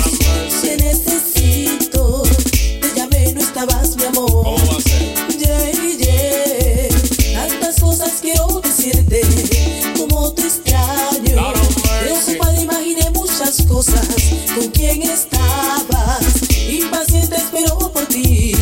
Estabas. 15.01 16.43
Impaciente 16.69 17.37
espero 17.37 17.79
por 17.79 18.05
ti. 18.07 18.53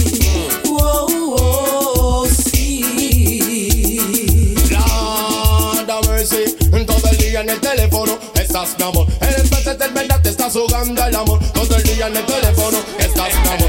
Oh, 0.69 1.07
oh, 1.37 2.27
sí. 2.27 3.99
Lord 5.87 6.09
mercy. 6.09 6.55
Todo 6.87 7.11
el 7.11 7.17
día 7.19 7.41
en 7.41 7.51
el 7.51 7.61
teléfono 7.61 8.19
estás, 8.35 8.77
mi 8.79 8.85
amor. 8.85 9.07
Eres 9.21 9.51
veces 9.51 9.79
de 9.79 9.89
verdad 9.89 10.23
te 10.23 10.29
estás 10.29 10.53
jugando 10.53 11.05
el 11.05 11.17
amor. 11.17 11.41
Todo 11.53 11.77
el 11.77 11.83
día 11.83 12.07
en 12.07 12.17
el 12.17 12.25
teléfono 12.25 12.79
estás, 12.99 13.35
mi. 13.35 13.60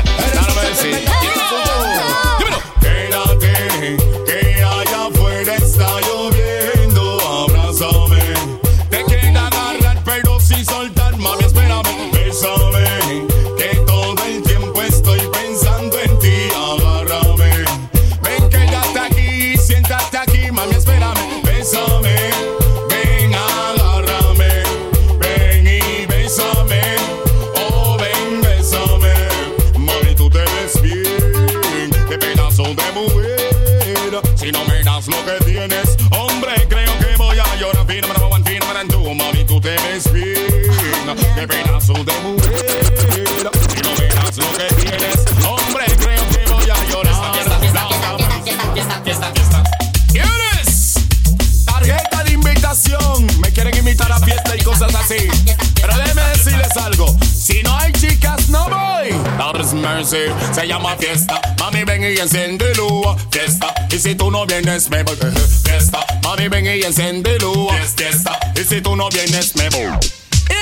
Mercy, 59.82 60.18
se 60.54 60.68
llama 60.68 60.96
fiesta. 60.96 61.42
Mami, 61.60 61.84
ven 61.84 62.04
y 62.04 62.20
enciéndelo. 62.20 63.18
Fiesta. 63.30 63.74
Y 63.90 63.98
si 64.00 64.16
tú 64.16 64.32
no 64.32 64.46
vienes, 64.46 64.90
me 64.90 65.04
voy. 65.04 65.16
Fiesta. 65.64 66.06
Mami, 66.24 66.48
ven 66.48 66.66
y 66.66 66.84
enciéndelo. 66.84 67.70
Fiesta. 67.96 68.40
Y 68.56 68.64
si 68.64 68.82
tú 68.82 68.96
no 68.96 69.10
vienes, 69.10 69.56
me 69.56 69.70
voy. 69.70 69.98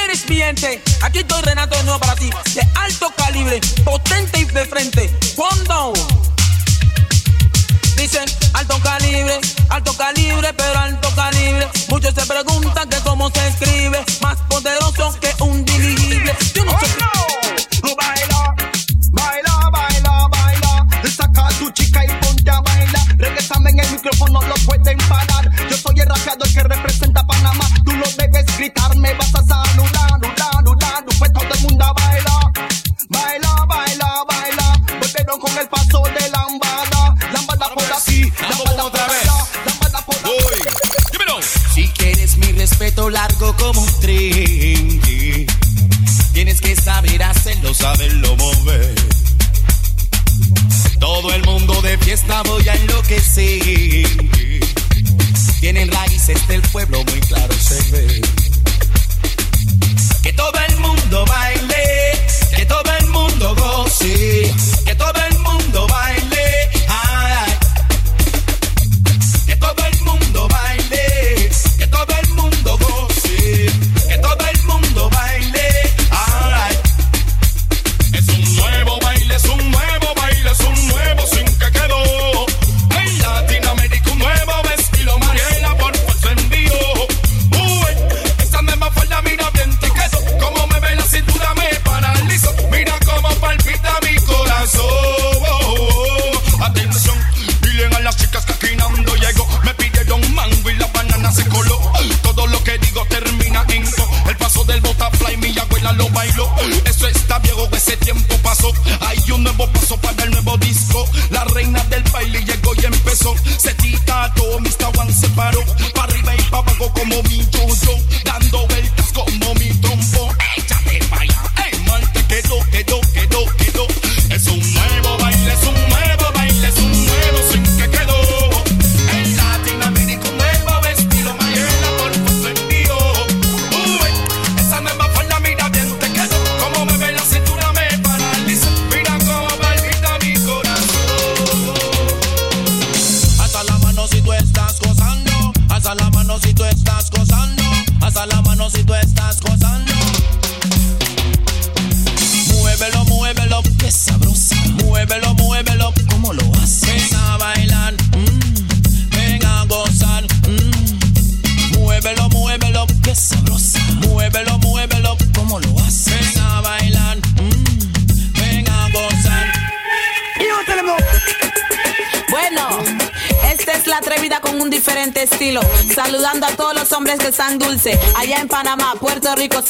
Eres 0.05 0.27
mi 0.29 0.37
gente, 0.37 0.81
aquí 1.01 1.19
estoy 1.19 1.41
Renato 1.41 1.75
de 1.77 1.83
nuevo 1.83 1.99
para 1.99 2.15
ti, 2.15 2.29
de 2.53 2.61
alto 2.75 3.11
calibre, 3.17 3.59
potente 3.83 4.39
y 4.39 4.45
de 4.45 4.65
frente. 4.65 5.09
Fondo. 5.35 5.93
Dicen 7.95 8.25
alto 8.53 8.79
calibre, 8.83 9.39
alto 9.69 9.93
calibre, 9.97 10.53
pero 10.53 10.79
alto 10.79 11.09
calibre. 11.15 11.67
Muchos 11.89 12.13
se 12.13 12.25
preguntan 12.25 12.87
que 12.87 12.97
cómo 12.99 13.29
se 13.31 13.47
escribe, 13.47 14.03
más 14.21 14.37
poderoso 14.49 15.17
que 15.19 15.33
un 15.43 15.65
dirigible. 15.65 16.35
Yo 16.53 16.65
no 16.65 16.79
sé. 16.79 16.87
No 17.83 17.95
Saca 21.39 21.47
a 21.47 21.59
tu 21.59 21.69
chica 21.71 22.05
y 22.05 22.09
ponte 22.25 22.51
a 22.51 22.59
bailar. 22.59 23.17
Regresame 23.17 23.69
en 23.69 23.79
el 23.79 23.91
micrófono, 23.91 24.41
lo 24.41 24.55
pueden 24.65 24.97
parar. 25.07 25.49
Yo 25.69 25.77
soy 25.77 25.99
el 25.99 26.07
rapeador 26.07 26.53
que 26.53 26.63
representa 26.63 27.25
Panamá. 27.25 27.65
Tú 27.85 27.93
no 27.93 28.03
debes 28.17 28.45
gritar, 28.57 28.95
me 28.97 29.13
vas 29.13 29.33
a 29.35 29.43
saludar, 29.43 30.09
saludar, 30.09 30.53
saludar. 30.53 31.05
Pues 31.17 31.33
todo 31.33 31.53
el 31.53 31.61
mundo 31.61 31.85
baila, 31.95 32.51
baila, 33.09 33.65
baila, 33.67 34.23
baila. 34.27 34.81
Volvieron 34.99 35.39
con 35.39 35.57
el 35.57 35.67
paso 35.69 36.03
de 36.03 36.29
lambada, 36.29 37.15
lambada 37.33 37.73
por 37.73 37.93
aquí, 37.93 38.31
lambada 38.41 38.91
por 38.91 38.99
allá, 38.99 39.47
lambada 39.65 40.05
por 40.05 40.15
allá. 40.15 40.73
Si 41.73 41.87
quieres 41.89 42.37
mi 42.37 42.51
respeto 42.51 43.09
largo 43.09 43.55
como 43.55 43.81
un 43.81 43.99
tren, 44.01 44.99
tienes 46.33 46.59
que 46.59 46.75
saber 46.75 47.23
hacerlo, 47.23 47.73
saberlo 47.73 48.35
mover. 48.35 48.98
Fiesta 51.99 52.41
voy 52.43 52.67
a 52.67 52.73
enloquecer. 52.75 54.07
Tienen 55.59 55.91
raíces 55.91 56.47
del 56.47 56.61
pueblo, 56.63 57.03
muy 57.03 57.19
claro 57.21 57.53
se 57.53 57.91
ve. 57.91 58.21
Que 60.23 60.33
todo 60.33 60.53
el 60.67 60.77
mundo 60.77 61.25
baile, 61.25 62.19
que 62.55 62.65
todo 62.65 62.97
el 62.99 63.07
mundo 63.07 63.55
goce, 63.55 64.53
que 64.85 64.95
todo 64.95 65.18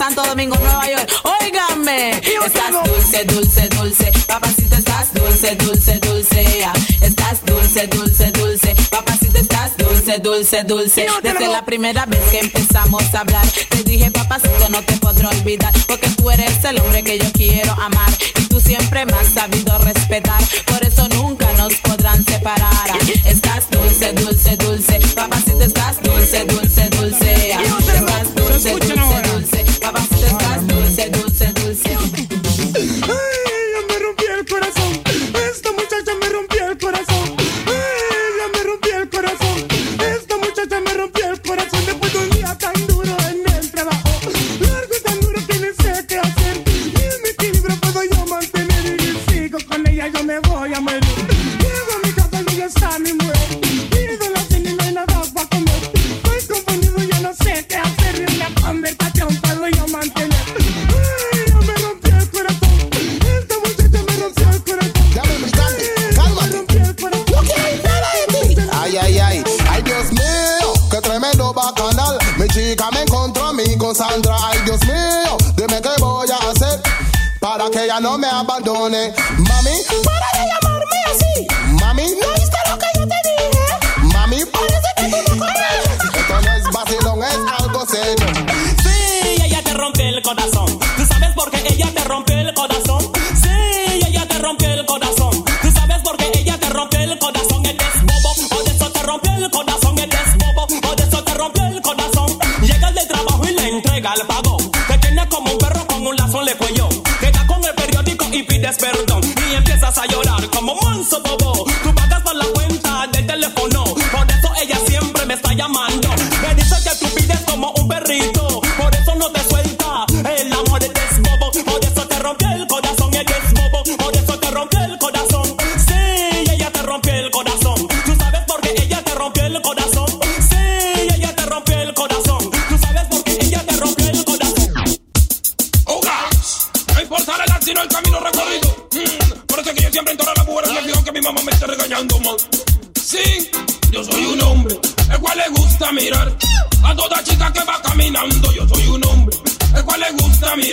Santo 0.10 0.24
Domingo, 0.24 0.56
Nueva 0.56 0.90
York. 0.90 1.12
Óigame. 1.24 2.20
Estás 2.44 2.72
dulce, 2.84 3.26
dulce, 3.26 3.70
dulce. 3.70 4.12
Papacito, 4.26 4.76
estás 4.76 5.14
dulce, 5.14 5.56
dulce, 5.56 6.00
dulce. 6.00 6.68
Estás 7.02 7.46
dulce, 7.46 7.86
dulce, 7.86 8.32
dulce. 8.32 8.76
Papacito, 8.90 9.38
estás 9.38 9.78
dulce, 9.78 10.18
dulce, 10.18 10.64
dulce. 10.64 11.08
Desde 11.22 11.48
la 11.48 11.64
primera 11.64 12.08
vez 12.08 12.22
que 12.32 12.40
empezamos 12.40 13.04
a 13.14 13.20
hablar, 13.20 13.46
te 13.70 13.84
dije, 13.84 14.10
papacito, 14.10 14.70
no 14.70 14.82
te 14.82 14.98
podré 14.98 15.28
olvidar. 15.28 15.74
Porque 15.88 16.10
tú 16.10 16.32
eres 16.32 16.64
el 16.64 16.80
hombre 16.80 17.04
que 17.04 17.20
yo 17.20 17.32
quiero 17.32 17.74
amar. 17.74 18.10
Y 18.40 18.46
tú 18.46 18.60
siempre 18.60 19.06
me 19.06 19.14
has 19.14 19.28
sabido 19.28 19.78
respetar. 19.78 20.42
Por 20.66 20.84
eso 20.84 21.08
nunca 21.10 21.54
nos 21.54 21.76
podrán 21.76 22.26
separar. 22.26 22.90
Estás 23.26 23.70
dulce, 23.70 24.14
dulce, 24.14 24.58
dulce. 24.58 24.79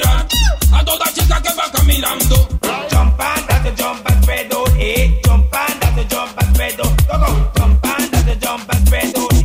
Mirar 0.06 0.26
a 0.72 0.84
toda 0.84 1.04
chica 1.12 1.40
que 1.42 1.52
va 1.54 1.70
caminando. 1.72 2.48
Jump 2.90 3.20
and 3.20 3.76
jump 3.76 4.08
and 4.08 4.52
out, 4.52 4.68
eh. 4.78 5.20
Jump 5.24 5.54
and 5.54 6.10
jump 6.10 6.40
and. 6.40 6.56
Go 6.76 7.18
go. 7.18 7.50
Jump 7.54 7.84
and 7.84 8.40
jump 8.40 8.68
and 8.72 8.94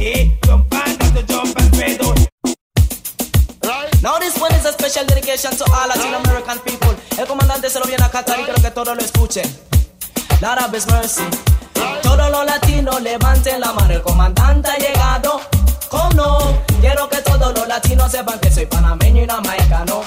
eh. 0.01 0.31
Jump 0.45 0.73
jump 0.73 0.75
out. 0.75 1.61
Now 4.01 4.17
this 4.19 4.37
one 4.39 4.53
is 4.55 4.65
a 4.65 4.71
special 4.73 5.05
dedication 5.05 5.51
to 5.51 5.63
all 5.71 5.87
Latin 5.87 6.13
American 6.13 6.59
people. 6.59 6.95
El 7.17 7.27
comandante 7.27 7.69
se 7.69 7.79
lo 7.79 7.85
viene 7.85 8.03
a 8.03 8.09
cantar 8.09 8.39
y 8.39 8.43
quiero 8.43 8.61
que 8.61 8.71
todos 8.71 8.95
lo 8.95 9.03
escuchen. 9.03 9.45
Lord 10.41 10.59
of 10.59 10.73
His 10.73 10.87
mercy. 10.87 11.23
Todos 12.01 12.31
los 12.31 12.45
latinos 12.45 13.01
levanten 13.01 13.59
la 13.59 13.73
mano. 13.73 13.93
El 13.93 14.01
comandante 14.01 14.69
ha 14.69 14.77
llegado. 14.77 15.41
¿Cómo 15.89 16.09
no? 16.13 16.57
Quiero 16.79 17.07
que 17.09 17.17
todos 17.17 17.53
los 17.53 17.67
latinos 17.67 18.11
sepan 18.11 18.39
que 18.39 18.49
soy 18.49 18.65
panameño 18.65 19.23
y 19.23 19.27
jamaicano. 19.27 20.03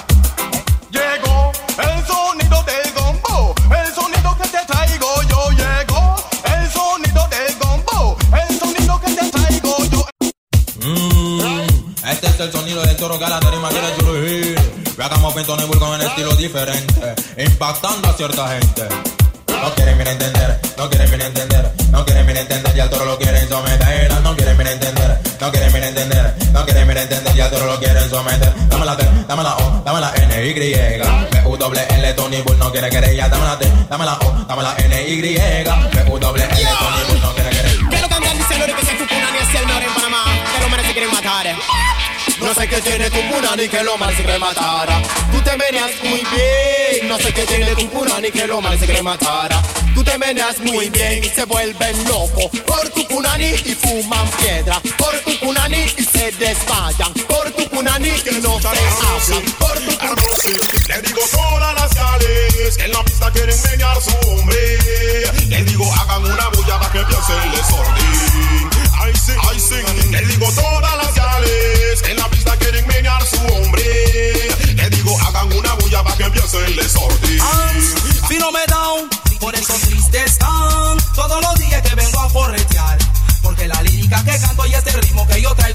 Este 12.26 12.44
es 12.44 12.48
el 12.48 12.52
sonido 12.52 12.82
del 12.82 12.96
toro 12.96 13.18
que 13.18 13.24
a 13.24 13.28
la 13.28 13.40
tarima 13.40 13.68
quiere 13.68 13.94
surgir. 13.96 14.58
Viajamos 14.96 15.34
Pintone 15.34 15.64
Bull 15.64 15.78
con 15.78 15.90
un 15.90 16.00
estilo 16.00 16.34
diferente, 16.36 17.14
impactando 17.38 18.08
a 18.08 18.12
cierta 18.14 18.48
gente. 18.48 18.88
No 19.46 19.74
quieren 19.74 19.96
bien 19.96 20.08
entender, 20.08 20.60
no 20.76 20.88
quieren 20.88 21.08
bien 21.08 21.22
entender, 21.22 21.72
no 21.90 22.04
quieren 22.04 22.26
bien 22.26 22.38
entender 22.38 22.76
y 22.76 22.80
al 22.80 22.90
toro 22.90 23.04
lo 23.04 23.18
quieren 23.18 23.48
someter. 23.48 24.12
No 24.22 24.36
quieren 24.36 24.56
bien 24.56 24.68
entender, 24.68 25.18
no 25.40 25.50
quieren 25.50 25.72
bien 25.72 25.84
entender, 25.84 26.34
no 26.52 26.64
quieren 26.64 26.86
bien 26.86 26.98
entender 26.98 27.36
y 27.36 27.40
al 27.40 27.50
toro 27.50 27.66
lo 27.66 27.78
quieren 27.78 28.10
someter. 28.10 28.52
Dame 28.68 28.84
la 28.84 28.96
T, 28.96 29.08
dame 29.28 29.42
la 29.42 29.56
O, 29.56 29.82
dame 29.84 30.00
la 30.00 30.12
N, 30.14 30.46
Y. 30.46 30.54
B, 30.54 31.02
U, 31.46 31.56
doble 31.56 31.86
L, 31.88 32.12
Tony 32.14 32.42
Bull 32.42 32.58
no 32.58 32.70
quiere 32.70 32.90
querella. 32.90 33.28
Dame 33.28 33.44
la 33.44 33.58
T, 33.58 33.72
dame 33.88 34.04
la 34.04 34.14
O, 34.14 34.44
dame 34.46 34.62
la 34.62 34.74
N, 34.78 35.08
Y. 35.08 35.20
B, 35.20 35.64
U, 36.08 36.18
doble 36.18 36.44
L, 36.44 36.68
Tony 36.78 37.04
Bull 37.08 37.20
no 37.22 37.32
quiere 37.34 37.50
querella. 37.50 37.88
Quiero 37.88 38.08
cambiar 38.08 38.36
diciendo 38.36 38.66
que 38.66 38.86
se 38.86 38.92
Tupunani 38.94 39.38
es 39.38 39.54
el 39.60 39.66
mejor 39.66 39.82
en 39.82 39.94
Panamá. 39.94 40.24
Manes 40.70 40.86
se 40.86 40.92
quieren 40.92 41.12
matar. 41.12 41.84
No 42.41 42.53
sé 42.53 42.68
qué 42.68 42.80
tiene 42.80 43.11
Tupunani 43.11 43.68
que 43.68 43.82
los 43.85 43.99
manes 43.99 44.16
se 44.16 44.22
quieren 44.22 44.41
matar. 44.41 44.89
Tú 45.30 45.41
te 45.43 45.57
venías 45.57 45.91
muy 46.03 46.22
bien. 46.35 47.09
No 47.09 47.16
sé 47.18 47.32
qué 47.32 47.43
tiene 47.47 47.74
Tupunani 47.74 48.30
que 48.30 48.47
los 48.47 48.62
manes 48.62 48.80
se 48.80 48.87
quieren 48.87 49.05
matar. 49.05 49.51
Tú 49.95 50.03
te 50.03 50.18
venías 50.18 50.59
muy 50.61 50.91
bien 50.91 51.22
y 51.22 51.28
se 51.28 51.45
vuelven 51.45 52.05
locos 52.09 52.51
por 52.66 52.89
Tupunani 52.91 53.47
y 53.47 53.74
fuman 53.74 54.28
piedra. 54.41 54.80
Por 54.99 55.14
Tupunani 55.20 55.85
y 55.97 56.05
se 56.05 56.32
desmayan. 56.32 57.12
Por 57.28 57.51
Tupunani 57.53 58.09
y 58.09 58.41
no 58.43 58.61
se 58.61 58.68
hablan. 58.68 59.43
Por 59.59 59.78
Tupunani. 59.80 60.59
Le 60.89 61.03
digo 61.03 61.20
todas 61.30 61.74
las 61.74 61.95
gales 61.95 62.76
que 62.76 62.85
en 62.85 62.93
la 62.93 63.05
pista 63.05 63.30
quieren 63.30 63.62
menear 63.70 63.97
su 64.03 64.11
hombre. 64.28 64.78
Les 65.49 65.66
digo 65.66 65.93
hagan 65.95 66.24
una 66.24 66.49
bulla 66.49 66.80
para 66.80 66.93
que 66.93 66.99
empiece 66.99 67.32
el 67.45 67.51
desorden. 67.53 68.73
Ay 69.01 69.12
sí. 69.61 69.74
Les 70.11 70.28
digo 70.28 70.47
todas 70.53 70.97
las 70.97 71.14
gales 71.14 72.03
en 72.09 72.16
la 72.16 72.28
pista 72.28 72.57
quieren 72.57 72.86
menear 72.86 73.24
su 73.26 73.36
hombre. 73.55 73.84
Les 74.76 74.90
digo 74.90 75.16
hagan 75.20 75.53
una 75.53 75.74
bulla 75.74 76.03
para 76.03 76.16
que 76.16 76.24
empiece 76.24 76.64
el 76.64 76.76
desorden. 76.76 77.38
Si 78.28 78.38
no 78.38 78.51
me 78.53 78.64
down, 78.66 79.09
por 79.40 79.55
eso 79.55 79.74
triste 79.86 80.24
están 80.24 80.99
todos 81.14 81.42
los 81.42 81.55
días 81.57 81.82
que 81.82 81.95
vengo 81.95 82.20
a 82.20 82.28
corretear. 82.32 82.99
Porque 83.42 83.68
la 83.68 83.82
lírica 83.82 84.24
que 84.24 84.38
canto 84.38 84.66
y 84.66 84.74
este 84.74 84.92
ritmo 84.92 85.26
que 85.26 85.42
yo 85.42 85.55
traigo 85.55 85.73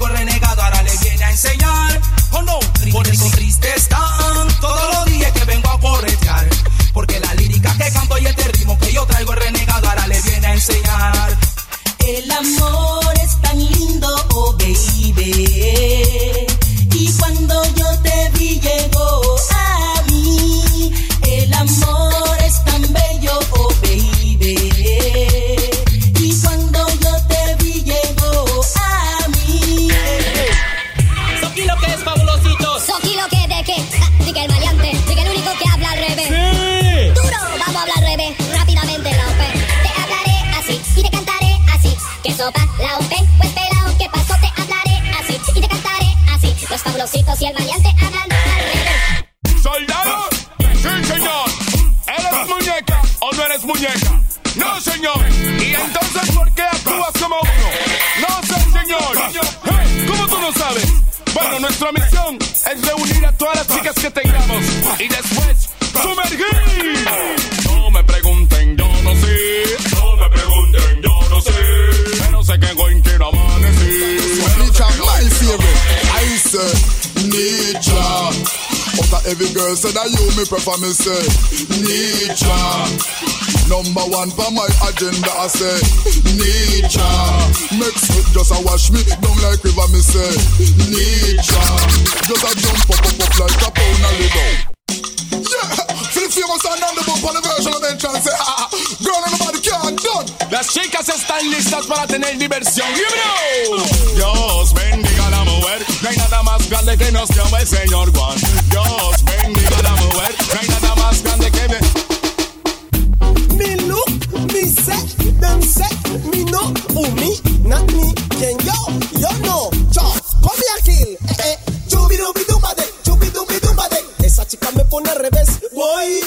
them 115.16 115.62
say, 115.62 115.90
me 116.30 116.44
no, 116.44 116.58
who 116.94 117.02
me, 117.16 117.36
not 117.68 117.86
me, 117.92 118.12
can 118.38 118.56
yo, 118.66 118.78
yo 119.18 119.30
no, 119.46 119.70
chao, 119.92 120.12
come 120.42 120.60
here 120.60 120.80
kill, 120.84 121.16
eh, 121.28 121.42
eh, 121.44 121.56
chubi 121.88 122.16
dubi 122.16 122.44
dumba 122.48 122.74
de, 122.74 122.84
chubi 123.02 123.28
dubi 123.30 123.58
dumba 123.60 123.88
de, 123.88 124.26
esa 124.26 124.44
chica 124.46 124.70
me 124.72 124.84
pone 124.84 125.10
al 125.10 125.18
revés, 125.18 125.60
voy, 125.72 126.20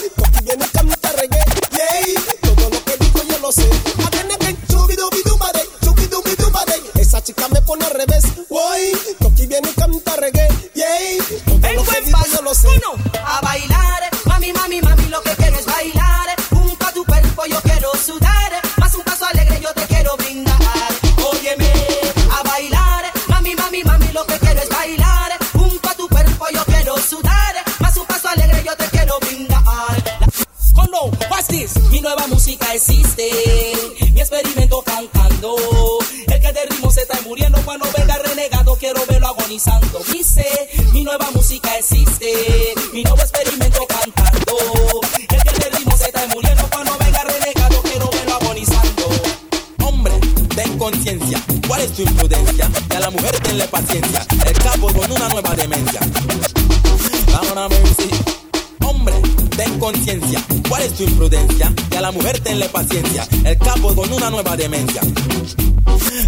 existe. 32.84 33.30
Mi 34.14 34.20
experimento 34.20 34.82
cantando. 34.82 35.56
El 36.28 36.42
que 36.42 36.52
de 36.52 36.66
ritmo 36.66 36.92
se 36.92 37.02
está 37.02 37.20
muriendo 37.22 37.62
cuando 37.64 37.88
venga 37.98 38.18
renegado. 38.18 38.76
Quiero 38.76 39.06
verlo 39.08 39.28
agonizando. 39.28 40.00
Dice, 40.12 40.46
mi 40.92 41.04
nueva 41.04 41.30
música 41.34 41.78
existe. 41.78 42.34
Mi 42.92 43.04
nuevo 43.04 43.22
experimento 43.22 43.86
cantando. 43.88 44.58
El 45.30 45.44
que 45.44 45.60
de 45.60 45.78
ritmo 45.78 45.98
se 45.98 46.06
está 46.06 46.28
muriendo 46.28 46.68
cuando 46.72 46.98
venga 46.98 47.24
renegado. 47.24 47.82
Quiero 47.84 48.10
verlo 48.10 48.36
agonizando. 48.36 49.06
Hombre, 49.86 50.14
ten 50.56 50.78
conciencia. 50.78 51.42
¿Cuál 51.68 51.82
es 51.82 51.94
tu 51.94 52.02
imprudencia? 52.02 52.70
Y 52.90 52.96
a 52.96 53.00
la 53.00 53.10
mujer 53.12 53.40
tenle 53.40 53.68
paciencia. 53.68 54.26
El 54.46 54.54
capo 54.54 54.92
con 54.94 55.10
una 55.10 55.30
nueva 55.30 55.56
demencia. 55.56 56.02
Ahora 57.34 57.70
mercy. 57.70 58.10
Hombre, 58.86 59.16
ten 59.56 59.80
conciencia. 59.80 60.44
¿Cuál 60.68 60.82
es 60.84 60.94
tu 60.94 61.04
imprudencia? 61.04 61.74
A 61.98 62.02
la 62.02 62.12
mujer 62.12 62.40
tenle 62.40 62.68
paciencia. 62.70 63.28
El 63.46 63.58
capo 63.58 63.96
con 63.96 64.12
una 64.12 64.30
nueva 64.30 64.58
demencia. 64.58 65.02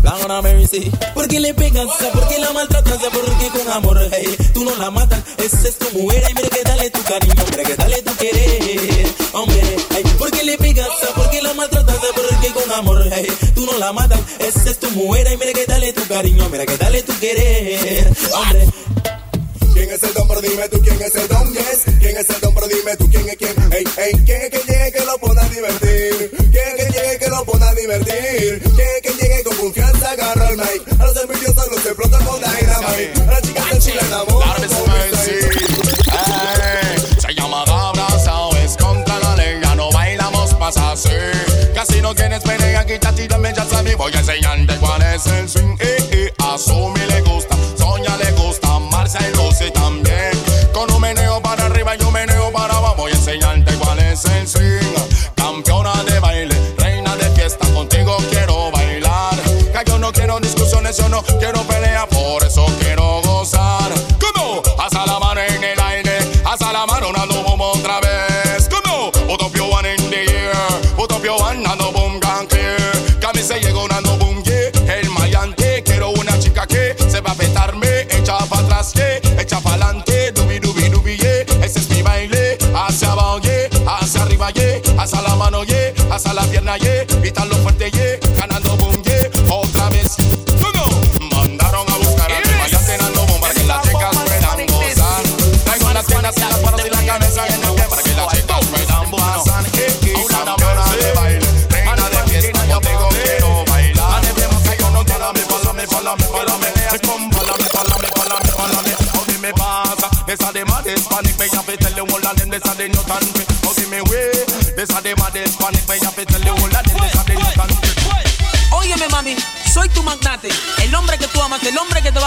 Ahora 0.05 0.41
mercy. 0.41 0.91
¿Por 1.13 1.27
qué 1.27 1.39
le 1.39 1.53
pegas? 1.53 1.87
¿Por 2.13 2.27
qué 2.27 2.39
la 2.39 2.51
maltratas? 2.53 2.97
¿Por 2.97 3.37
qué 3.37 3.47
con 3.49 3.71
amor? 3.73 3.99
Hey, 4.11 4.35
tú 4.53 4.63
no 4.63 4.75
la 4.75 4.91
matas. 4.91 5.23
Esa 5.37 5.67
es 5.67 5.77
tu 5.77 5.97
mujer. 5.97 6.23
Ay, 6.27 6.33
mira 6.35 6.49
que 6.49 6.63
dale 6.63 6.89
tu 6.91 7.01
cariño. 7.03 7.33
Mira 7.49 7.63
que 7.63 7.75
dale 7.75 8.01
tu 8.03 8.15
querer. 8.15 9.07
Hombre, 9.33 9.61
¿por 10.17 10.31
qué 10.31 10.43
le 10.43 10.57
pegas? 10.57 10.87
¿Por 11.15 11.29
qué 11.29 11.41
la 11.41 11.53
maltratas? 11.53 11.95
¿Por 11.95 12.39
qué 12.39 12.51
con 12.51 12.71
amor? 12.71 13.03
Hey, 13.11 13.27
tú 13.53 13.65
no 13.65 13.77
la 13.77 13.91
matas. 13.91 14.19
Esa 14.39 14.69
es 14.69 14.79
tu 14.79 14.89
mujer. 14.91 15.27
Ay, 15.27 15.37
mira 15.37 15.53
que 15.53 15.65
dale 15.65 15.93
tu 15.93 16.07
cariño. 16.07 16.47
Mira 16.49 16.65
que 16.65 16.77
dale 16.77 17.01
tu 17.01 17.17
querer. 17.19 18.13
Hombre. 18.33 19.14
¿Quién 19.75 19.91
es 19.91 20.01
el 20.03 20.13
don? 20.13 20.25
Pero 20.25 20.39
dime 20.39 20.69
tú 20.69 20.81
quién 20.81 21.01
es 21.01 21.13
el 21.15 21.27
don, 21.27 21.53
yes. 21.53 21.83
¿Quién 21.99 22.15
es 22.15 22.29
el 22.29 22.39
don? 22.39 22.53
Pero 22.55 22.67
dime 22.67 22.95
tú 22.95 23.09
quién 23.09 23.27
es 23.27 23.35
quién. 23.35 23.53
Ey, 23.73 23.83
ey, 23.97 24.13
¿quién 24.23 24.41
es 24.43 24.49
que 24.49 24.61
llegue 24.71 24.91
que 24.93 25.05
lo 25.05 25.17
pone 25.17 25.41
a 25.41 25.49
divertir? 25.49 26.31
¿Quién 26.49 26.67
es 26.67 26.75
que 26.75 26.91
llegue 26.93 27.19
que 27.19 27.27
lo 27.27 27.43
pone 27.43 27.65
a 27.65 27.73
divertir? 27.73 28.63
¿Quién 28.63 28.87
es 28.95 29.01
que 29.03 29.13
llegue 29.21 29.43
con 29.43 29.55
confianza 29.57 30.11
agarra 30.11 30.49
el 30.49 30.57
mic? 30.57 30.81
A 30.97 31.05
los 31.05 31.17
envidiosos 31.17 31.67
los 31.69 31.85
explota 31.85 32.17
con 32.19 32.39
dynamite. 32.39 33.21
A 33.21 33.31
las 33.31 33.41
chicas 33.41 33.69
del 33.69 33.79
chile 33.79 33.99
enamor. 34.07 34.45
Ey, 34.47 35.11
Se 37.19 37.33
llama 37.33 37.63
abrazado, 37.63 38.55
es 38.55 38.77
contra 38.77 39.19
la 39.19 39.35
ley, 39.35 39.59
ya 39.61 39.75
no 39.75 39.91
bailamos 39.91 40.53
pasa 40.53 40.93
así. 40.93 41.09
Casi 41.73 41.99
no 41.99 42.15
tienes 42.15 42.41
pelea, 42.43 42.85
quítate 42.85 43.27
también 43.27 43.53
ya 43.53 43.65
sabes. 43.65 43.97
Voy 43.97 44.13
a 44.13 44.19
enseñarte 44.19 44.77
cuál 44.77 45.01
es 45.01 45.25
el 45.25 45.49
swing. 45.49 45.75
Eh, 45.81 45.97
eh, 46.11 46.33
a 46.37 46.57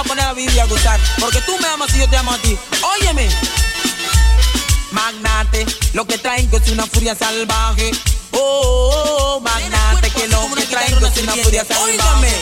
poner 0.09 0.25
a 0.25 0.33
vivir 0.33 0.53
y 0.55 0.59
a 0.59 0.65
gozar. 0.65 0.99
Porque 1.21 1.41
tú 1.43 1.57
me 1.59 1.69
amas 1.69 1.95
y 1.95 1.99
yo 1.99 2.09
te 2.09 2.17
amo 2.17 2.33
a 2.33 2.39
ti. 2.39 2.57
Óyeme. 2.83 3.29
Magnate, 4.91 5.67
lo 5.93 6.07
que 6.07 6.19
traigo 6.19 6.57
es 6.57 6.69
una 6.71 6.87
furia 6.87 7.15
salvaje. 7.15 7.91
Oh, 8.33 8.39
oh, 8.41 9.37
oh, 9.37 9.41
magnate, 9.41 10.11
que 10.11 10.27
lo 10.29 10.55
que 10.55 10.65
traigo 10.65 11.07
es 11.07 11.17
una 11.19 11.37
furia 11.37 11.65
salvaje. 11.65 12.35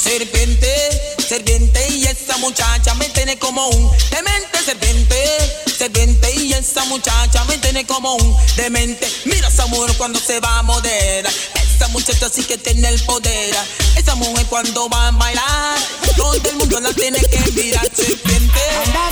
Serpiente, 0.00 1.16
serpiente 1.26 1.88
y 1.88 2.04
esa 2.04 2.36
muchacha 2.38 2.94
me 2.94 3.08
tiene 3.08 3.38
como 3.38 3.66
un 3.68 3.90
demente. 4.10 4.58
Serpiente, 4.64 5.64
serpiente 5.76 6.34
y 6.34 6.52
esa 6.52 6.84
muchacha 6.84 7.44
me 7.44 7.56
tiene 7.58 7.86
como 7.86 8.14
un 8.14 8.36
demente. 8.56 9.10
Mira 9.24 9.48
esa 9.48 9.66
mujer 9.66 9.96
cuando 9.96 10.20
se 10.20 10.38
va 10.40 10.58
a 10.58 10.62
moderar. 10.62 11.32
Esa 11.80 11.88
muchacha 11.88 12.28
sí 12.28 12.44
que 12.44 12.58
tiene 12.58 12.88
el 12.88 13.02
poder. 13.04 13.54
Esa 13.96 14.14
mujer 14.14 14.44
cuando 14.50 14.86
va 14.90 15.08
a 15.08 15.10
bailar, 15.12 15.78
todo 16.14 16.34
el 16.34 16.56
mundo 16.56 16.78
la 16.78 16.92
tiene 16.92 17.18
que 17.18 17.38
mirar. 17.52 17.88
Serpiente, 17.94 18.60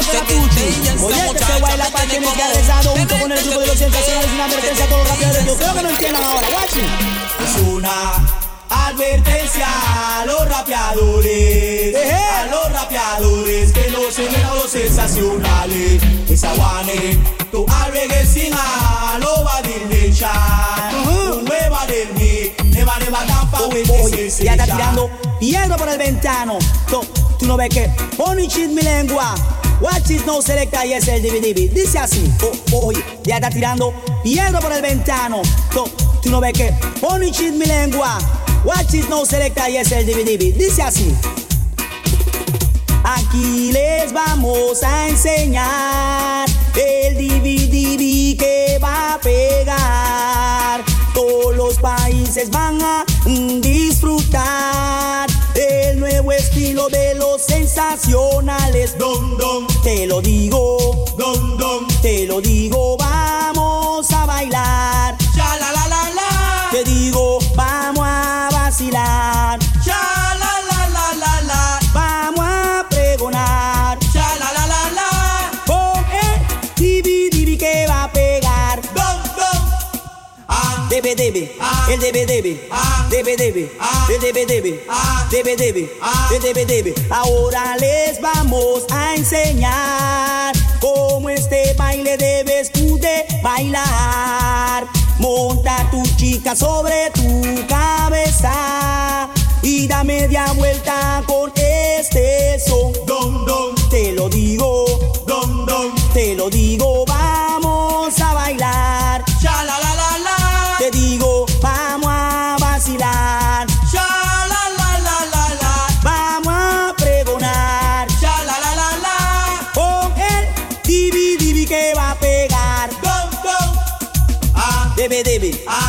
serpiente, 0.02 0.68
esa 0.68 1.02
Oye, 1.02 1.14
que 1.14 1.26
muchacha 1.28 1.58
baila 1.60 1.84
me 1.84 1.90
para 1.90 2.04
tiene 2.10 2.26
que 2.26 2.30
como 2.30 2.44
ha 2.44 2.48
rezado 2.52 2.90
junto 2.90 3.18
con 3.20 3.32
el 3.32 3.42
grupo 3.42 3.60
de 3.60 3.66
los 3.68 3.78
sensacionales. 3.78 4.30
Una 4.34 4.44
advertencia 4.44 4.84
a 4.84 4.88
todos 4.88 5.08
los 5.08 5.08
raperos. 5.08 5.46
Yo 5.46 5.56
creo 5.56 5.74
que 5.74 5.82
no 5.82 5.88
entiendan 5.88 6.24
ahora. 6.24 6.48
Guachi. 6.50 6.80
Es 7.42 7.62
una 7.68 8.38
advertencia 8.68 9.66
a 10.20 10.26
los 10.26 10.46
rapeadores, 10.46 11.96
a 11.96 12.46
los 12.50 12.70
rapeadores 12.70 13.72
que 13.72 13.90
no 13.92 14.10
se 14.10 14.26
ven 14.26 14.44
a 14.44 14.54
los 14.54 14.70
sensacionales. 14.70 16.02
Esa 16.28 16.52
guane, 16.52 17.18
tu 17.50 17.64
arregue 17.66 18.26
sin 18.26 18.50
lo 19.20 19.44
va 19.44 19.62
de 19.62 19.78
Un 21.08 21.44
nueva 21.44 21.86
del 21.86 21.97
Oye, 24.02 24.30
ya 24.42 24.52
está 24.52 24.64
tirando 24.64 25.10
piedra 25.40 25.76
por 25.76 25.88
el 25.88 25.98
ventano. 25.98 26.58
Tú, 26.88 27.00
tú 27.38 27.46
no 27.46 27.56
ves 27.56 27.68
que 27.70 27.90
pony 28.16 28.46
cheat 28.48 28.70
mi 28.70 28.82
lengua. 28.82 29.34
Watch 29.80 30.10
it 30.10 30.26
no 30.26 30.42
selecta 30.42 30.84
y 30.84 30.92
es 30.92 31.06
el 31.08 31.22
DVD. 31.22 31.72
Dice 31.72 31.98
así. 31.98 32.30
Oye, 32.72 33.02
ya 33.24 33.36
está 33.36 33.50
tirando 33.50 33.94
piedra 34.22 34.60
por 34.60 34.72
el 34.72 34.82
ventano. 34.82 35.42
Tú, 35.72 35.84
tú 36.22 36.30
no 36.30 36.40
ves 36.40 36.52
que 36.52 36.72
pony 37.00 37.30
cheat 37.30 37.54
mi 37.54 37.66
lengua. 37.66 38.18
Watch 38.64 38.94
it 38.94 39.08
no 39.08 39.24
selecta 39.24 39.70
y 39.70 39.76
es 39.76 39.92
el 39.92 40.06
DVD. 40.06 40.56
Dice 40.56 40.82
así. 40.82 41.14
Aquí 43.04 43.72
les 43.72 44.12
vamos 44.12 44.82
a 44.82 45.08
enseñar 45.08 46.48
el 46.74 47.14
DVD 47.14 48.36
que 48.36 48.78
va 48.82 49.14
a 49.14 49.20
pegar. 49.20 50.84
Todos 51.14 51.56
los 51.56 51.78
países 51.78 52.50
van 52.50 52.82
a 52.82 53.04
disfrutar 53.60 55.28
el 55.54 56.00
nuevo 56.00 56.32
estilo 56.32 56.88
de 56.88 57.14
los 57.14 57.42
sensacionales. 57.42 58.96
Dom, 58.98 59.36
dom, 59.36 59.66
te 59.82 60.06
lo 60.06 60.20
digo. 60.20 61.04
Dom, 61.16 61.56
dom, 61.56 61.86
te 62.00 62.26
lo 62.26 62.40
digo. 62.40 62.96
Vamos 62.96 64.10
a 64.12 64.24
bailar. 64.26 65.07
El 81.90 82.00
debe, 82.00 82.26
debe, 82.26 82.50
el 82.50 83.10
debe, 83.10 84.46
debe, 84.46 85.90
el 86.30 86.66
debe. 86.66 86.94
Ahora 87.10 87.76
les 87.78 88.20
vamos 88.20 88.84
a 88.90 89.14
enseñar 89.14 90.54
cómo 90.80 91.30
este 91.30 91.74
baile 91.74 92.16
debes 92.18 92.70
tú 92.72 92.98
de 92.98 93.24
bailar. 93.42 94.86
Monta 95.18 95.88
tu 95.90 96.02
chica 96.16 96.54
sobre 96.54 97.10
tu 97.14 97.66
cabeza 97.66 99.28
y 99.62 99.88
da 99.88 100.04
media 100.04 100.52
vuelta 100.52 101.22
con 101.26 101.50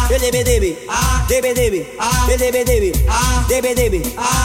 debe, 0.10 0.28
el 0.28 0.32
debe, 0.32 0.78
debe, 1.28 1.54
debe, 1.54 1.54
debe, 1.54 1.86
el 2.30 2.40
debe, 2.40 2.66
debe, 2.66 2.92
debe, 3.48 3.76
debe, 3.76 4.02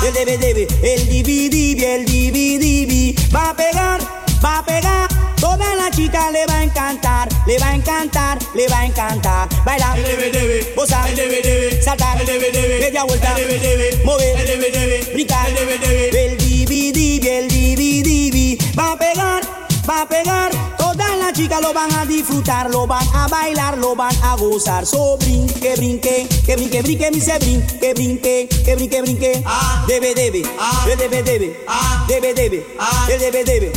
el 0.06 0.40
debe, 0.40 0.68
el 0.82 1.08
divi, 1.08 1.48
divi, 1.48 1.84
el 1.84 2.04
divi, 2.04 2.58
divi, 2.58 3.16
va 3.34 3.50
a 3.50 3.56
pegar, 3.56 4.00
va 4.44 4.58
a 4.58 4.64
pegar, 4.64 5.08
toda 5.40 5.74
la 5.74 5.90
chica 5.90 6.30
le 6.30 6.44
va 6.46 6.58
a 6.58 6.62
encantar, 6.64 7.28
le 7.46 7.58
va 7.58 7.68
a 7.68 7.74
encantar, 7.74 8.38
le 8.54 8.68
va 8.68 8.80
a 8.80 8.86
encantar, 8.86 9.48
bailar, 9.64 9.98
el 9.98 10.04
debe, 10.04 10.30
debe, 10.30 10.72
gozar, 10.76 11.08
el 11.08 11.16
debe, 11.16 11.40
debe, 11.40 11.82
saltar, 11.82 12.20
el 12.20 12.26
debe, 12.26 12.50
debe, 12.50 12.80
media 12.80 13.04
vuelta, 13.04 13.30
el 13.30 13.48
debe, 13.48 13.58
debe, 13.58 14.04
mover, 14.04 14.38
el 14.40 14.46
debe, 14.46 14.70
debe, 14.70 15.12
brincar, 15.14 15.48
el 15.48 15.54
debe, 15.54 15.78
debe, 15.78 16.26
el 16.26 16.38
divi, 16.38 16.92
divi, 16.92 17.28
el 17.28 17.48
divi, 17.48 18.02
divi, 18.02 18.58
va 18.78 18.92
a 18.92 18.98
pegar, 18.98 19.42
va 19.88 20.02
a 20.02 20.08
pegar, 20.08 20.50
chicas 21.34 21.60
lo 21.60 21.74
van 21.74 21.92
a 21.92 22.06
disfrutar, 22.06 22.70
lo 22.70 22.86
van 22.86 23.06
a 23.12 23.26
bailar, 23.28 23.76
lo 23.76 23.94
van 23.94 24.14
a 24.22 24.36
gozar. 24.36 24.86
So 24.86 25.18
brinque, 25.18 25.74
brinque, 25.76 26.26
que 26.46 26.56
brinque, 26.56 26.82
brinque, 26.82 27.10
mi 27.10 27.20
se 27.20 27.38
brinque, 27.38 27.78
que 27.78 27.94
brinque, 27.94 28.48
que 28.64 28.74
brinque, 28.76 29.02
brinque. 29.02 29.44
Debe, 29.86 30.14
debe, 30.14 30.42
el 30.86 30.98
debe, 30.98 31.22
debe, 31.22 31.56
debe, 32.08 32.34
debe, 32.34 32.66
el 33.08 33.18
debe, 33.18 33.44
debe, 33.44 33.72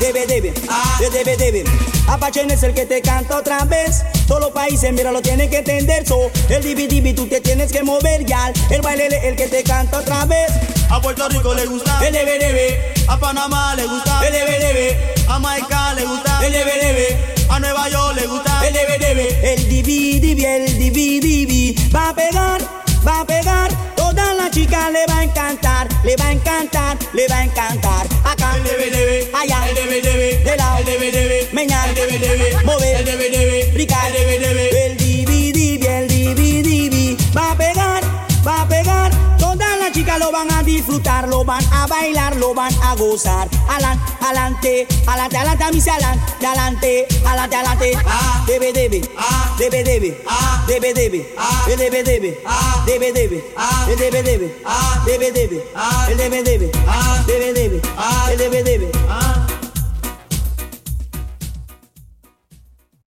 debe, 0.00 0.26
debe, 0.26 0.54
el 1.00 1.12
debe, 1.12 1.36
debe. 1.36 1.95
Apache 2.08 2.46
es 2.48 2.62
el 2.62 2.72
que 2.74 2.86
te 2.86 3.02
canta 3.02 3.36
otra 3.38 3.64
vez. 3.64 4.02
Todos 4.28 4.40
los 4.40 4.50
países, 4.50 4.92
mira, 4.92 5.10
lo 5.12 5.22
tienen 5.22 5.50
que 5.50 5.58
entender. 5.58 6.06
So, 6.06 6.30
el 6.48 6.62
divi, 6.62 6.86
divi, 6.86 7.12
tú 7.12 7.26
te 7.26 7.40
tienes 7.40 7.72
que 7.72 7.82
mover 7.82 8.24
ya. 8.24 8.52
El 8.70 8.82
baile, 8.82 9.08
el 9.28 9.36
que 9.36 9.48
te 9.48 9.62
canta 9.62 9.98
otra 9.98 10.24
vez. 10.24 10.50
A 10.88 11.00
Puerto 11.00 11.28
Rico 11.28 11.52
le 11.54 11.66
gusta, 11.66 11.98
el 12.06 12.12
debe. 12.12 12.94
a 13.08 13.18
Panamá 13.18 13.74
le 13.74 13.86
gusta, 13.86 14.20
El 14.24 14.32
debe. 14.32 15.14
a 15.26 15.32
Jamaica 15.32 15.94
le 15.94 16.04
gusta, 16.04 16.46
El 16.46 16.52
debe. 16.52 17.18
a 17.48 17.58
Nueva 17.58 17.88
York 17.88 18.16
le 18.16 18.26
gusta, 18.26 18.66
El 18.66 18.74
debe. 18.74 19.52
El 19.52 19.68
divi, 19.68 20.20
divi, 20.20 20.44
el 20.44 20.78
divi. 20.78 21.76
Va 21.94 22.10
a 22.10 22.14
pegar, 22.14 22.60
va 23.06 23.20
a 23.20 23.24
pegar. 23.26 23.70
Toda 23.96 24.34
la 24.34 24.50
chica 24.50 24.90
le 24.90 25.04
va 25.06 25.18
a 25.18 25.24
encantar, 25.24 25.88
le 26.04 26.16
va 26.16 26.26
a 26.26 26.32
encantar, 26.32 26.96
le 27.12 27.26
va 27.28 27.38
a 27.38 27.44
encantar. 27.44 28.06
Acá, 28.24 28.56
el 28.56 28.64
debe, 28.64 29.30
allá, 29.34 29.68
el 29.68 29.74
debe, 29.74 30.42
de 30.44 30.56
lado, 30.56 30.78
el 30.78 30.84
disfrutar, 40.76 41.28
lo 41.28 41.44
van 41.44 41.64
a 41.72 41.86
bailar, 41.86 42.36
lo 42.36 42.54
van 42.54 42.72
a 42.82 42.94
gozar. 42.94 43.48
Alan, 43.68 43.98
adelante, 44.20 44.86
adelante, 45.06 45.36
adelante, 45.36 45.72
mis 45.72 45.88
alan, 45.88 46.20
adelante, 46.38 47.06
adelante, 47.24 47.56
adelante. 47.56 47.98
Debe, 48.46 48.72
debe, 48.72 49.00
debe, 49.58 49.82
debe, 49.84 50.14
debe, 50.66 50.94
debe, 50.94 51.24
debe, 51.66 52.02
debe, 52.02 52.42
debe, 52.86 53.12
debe, 53.12 53.12
debe, 53.12 53.12
debe, 53.12 54.22
debe, 54.22 54.52
debe, 55.06 55.32
debe, 55.32 55.32
debe, 55.32 56.42
debe, 56.42 56.70
debe, 57.26 57.82
debe, 58.36 58.62
debe, 58.62 59.55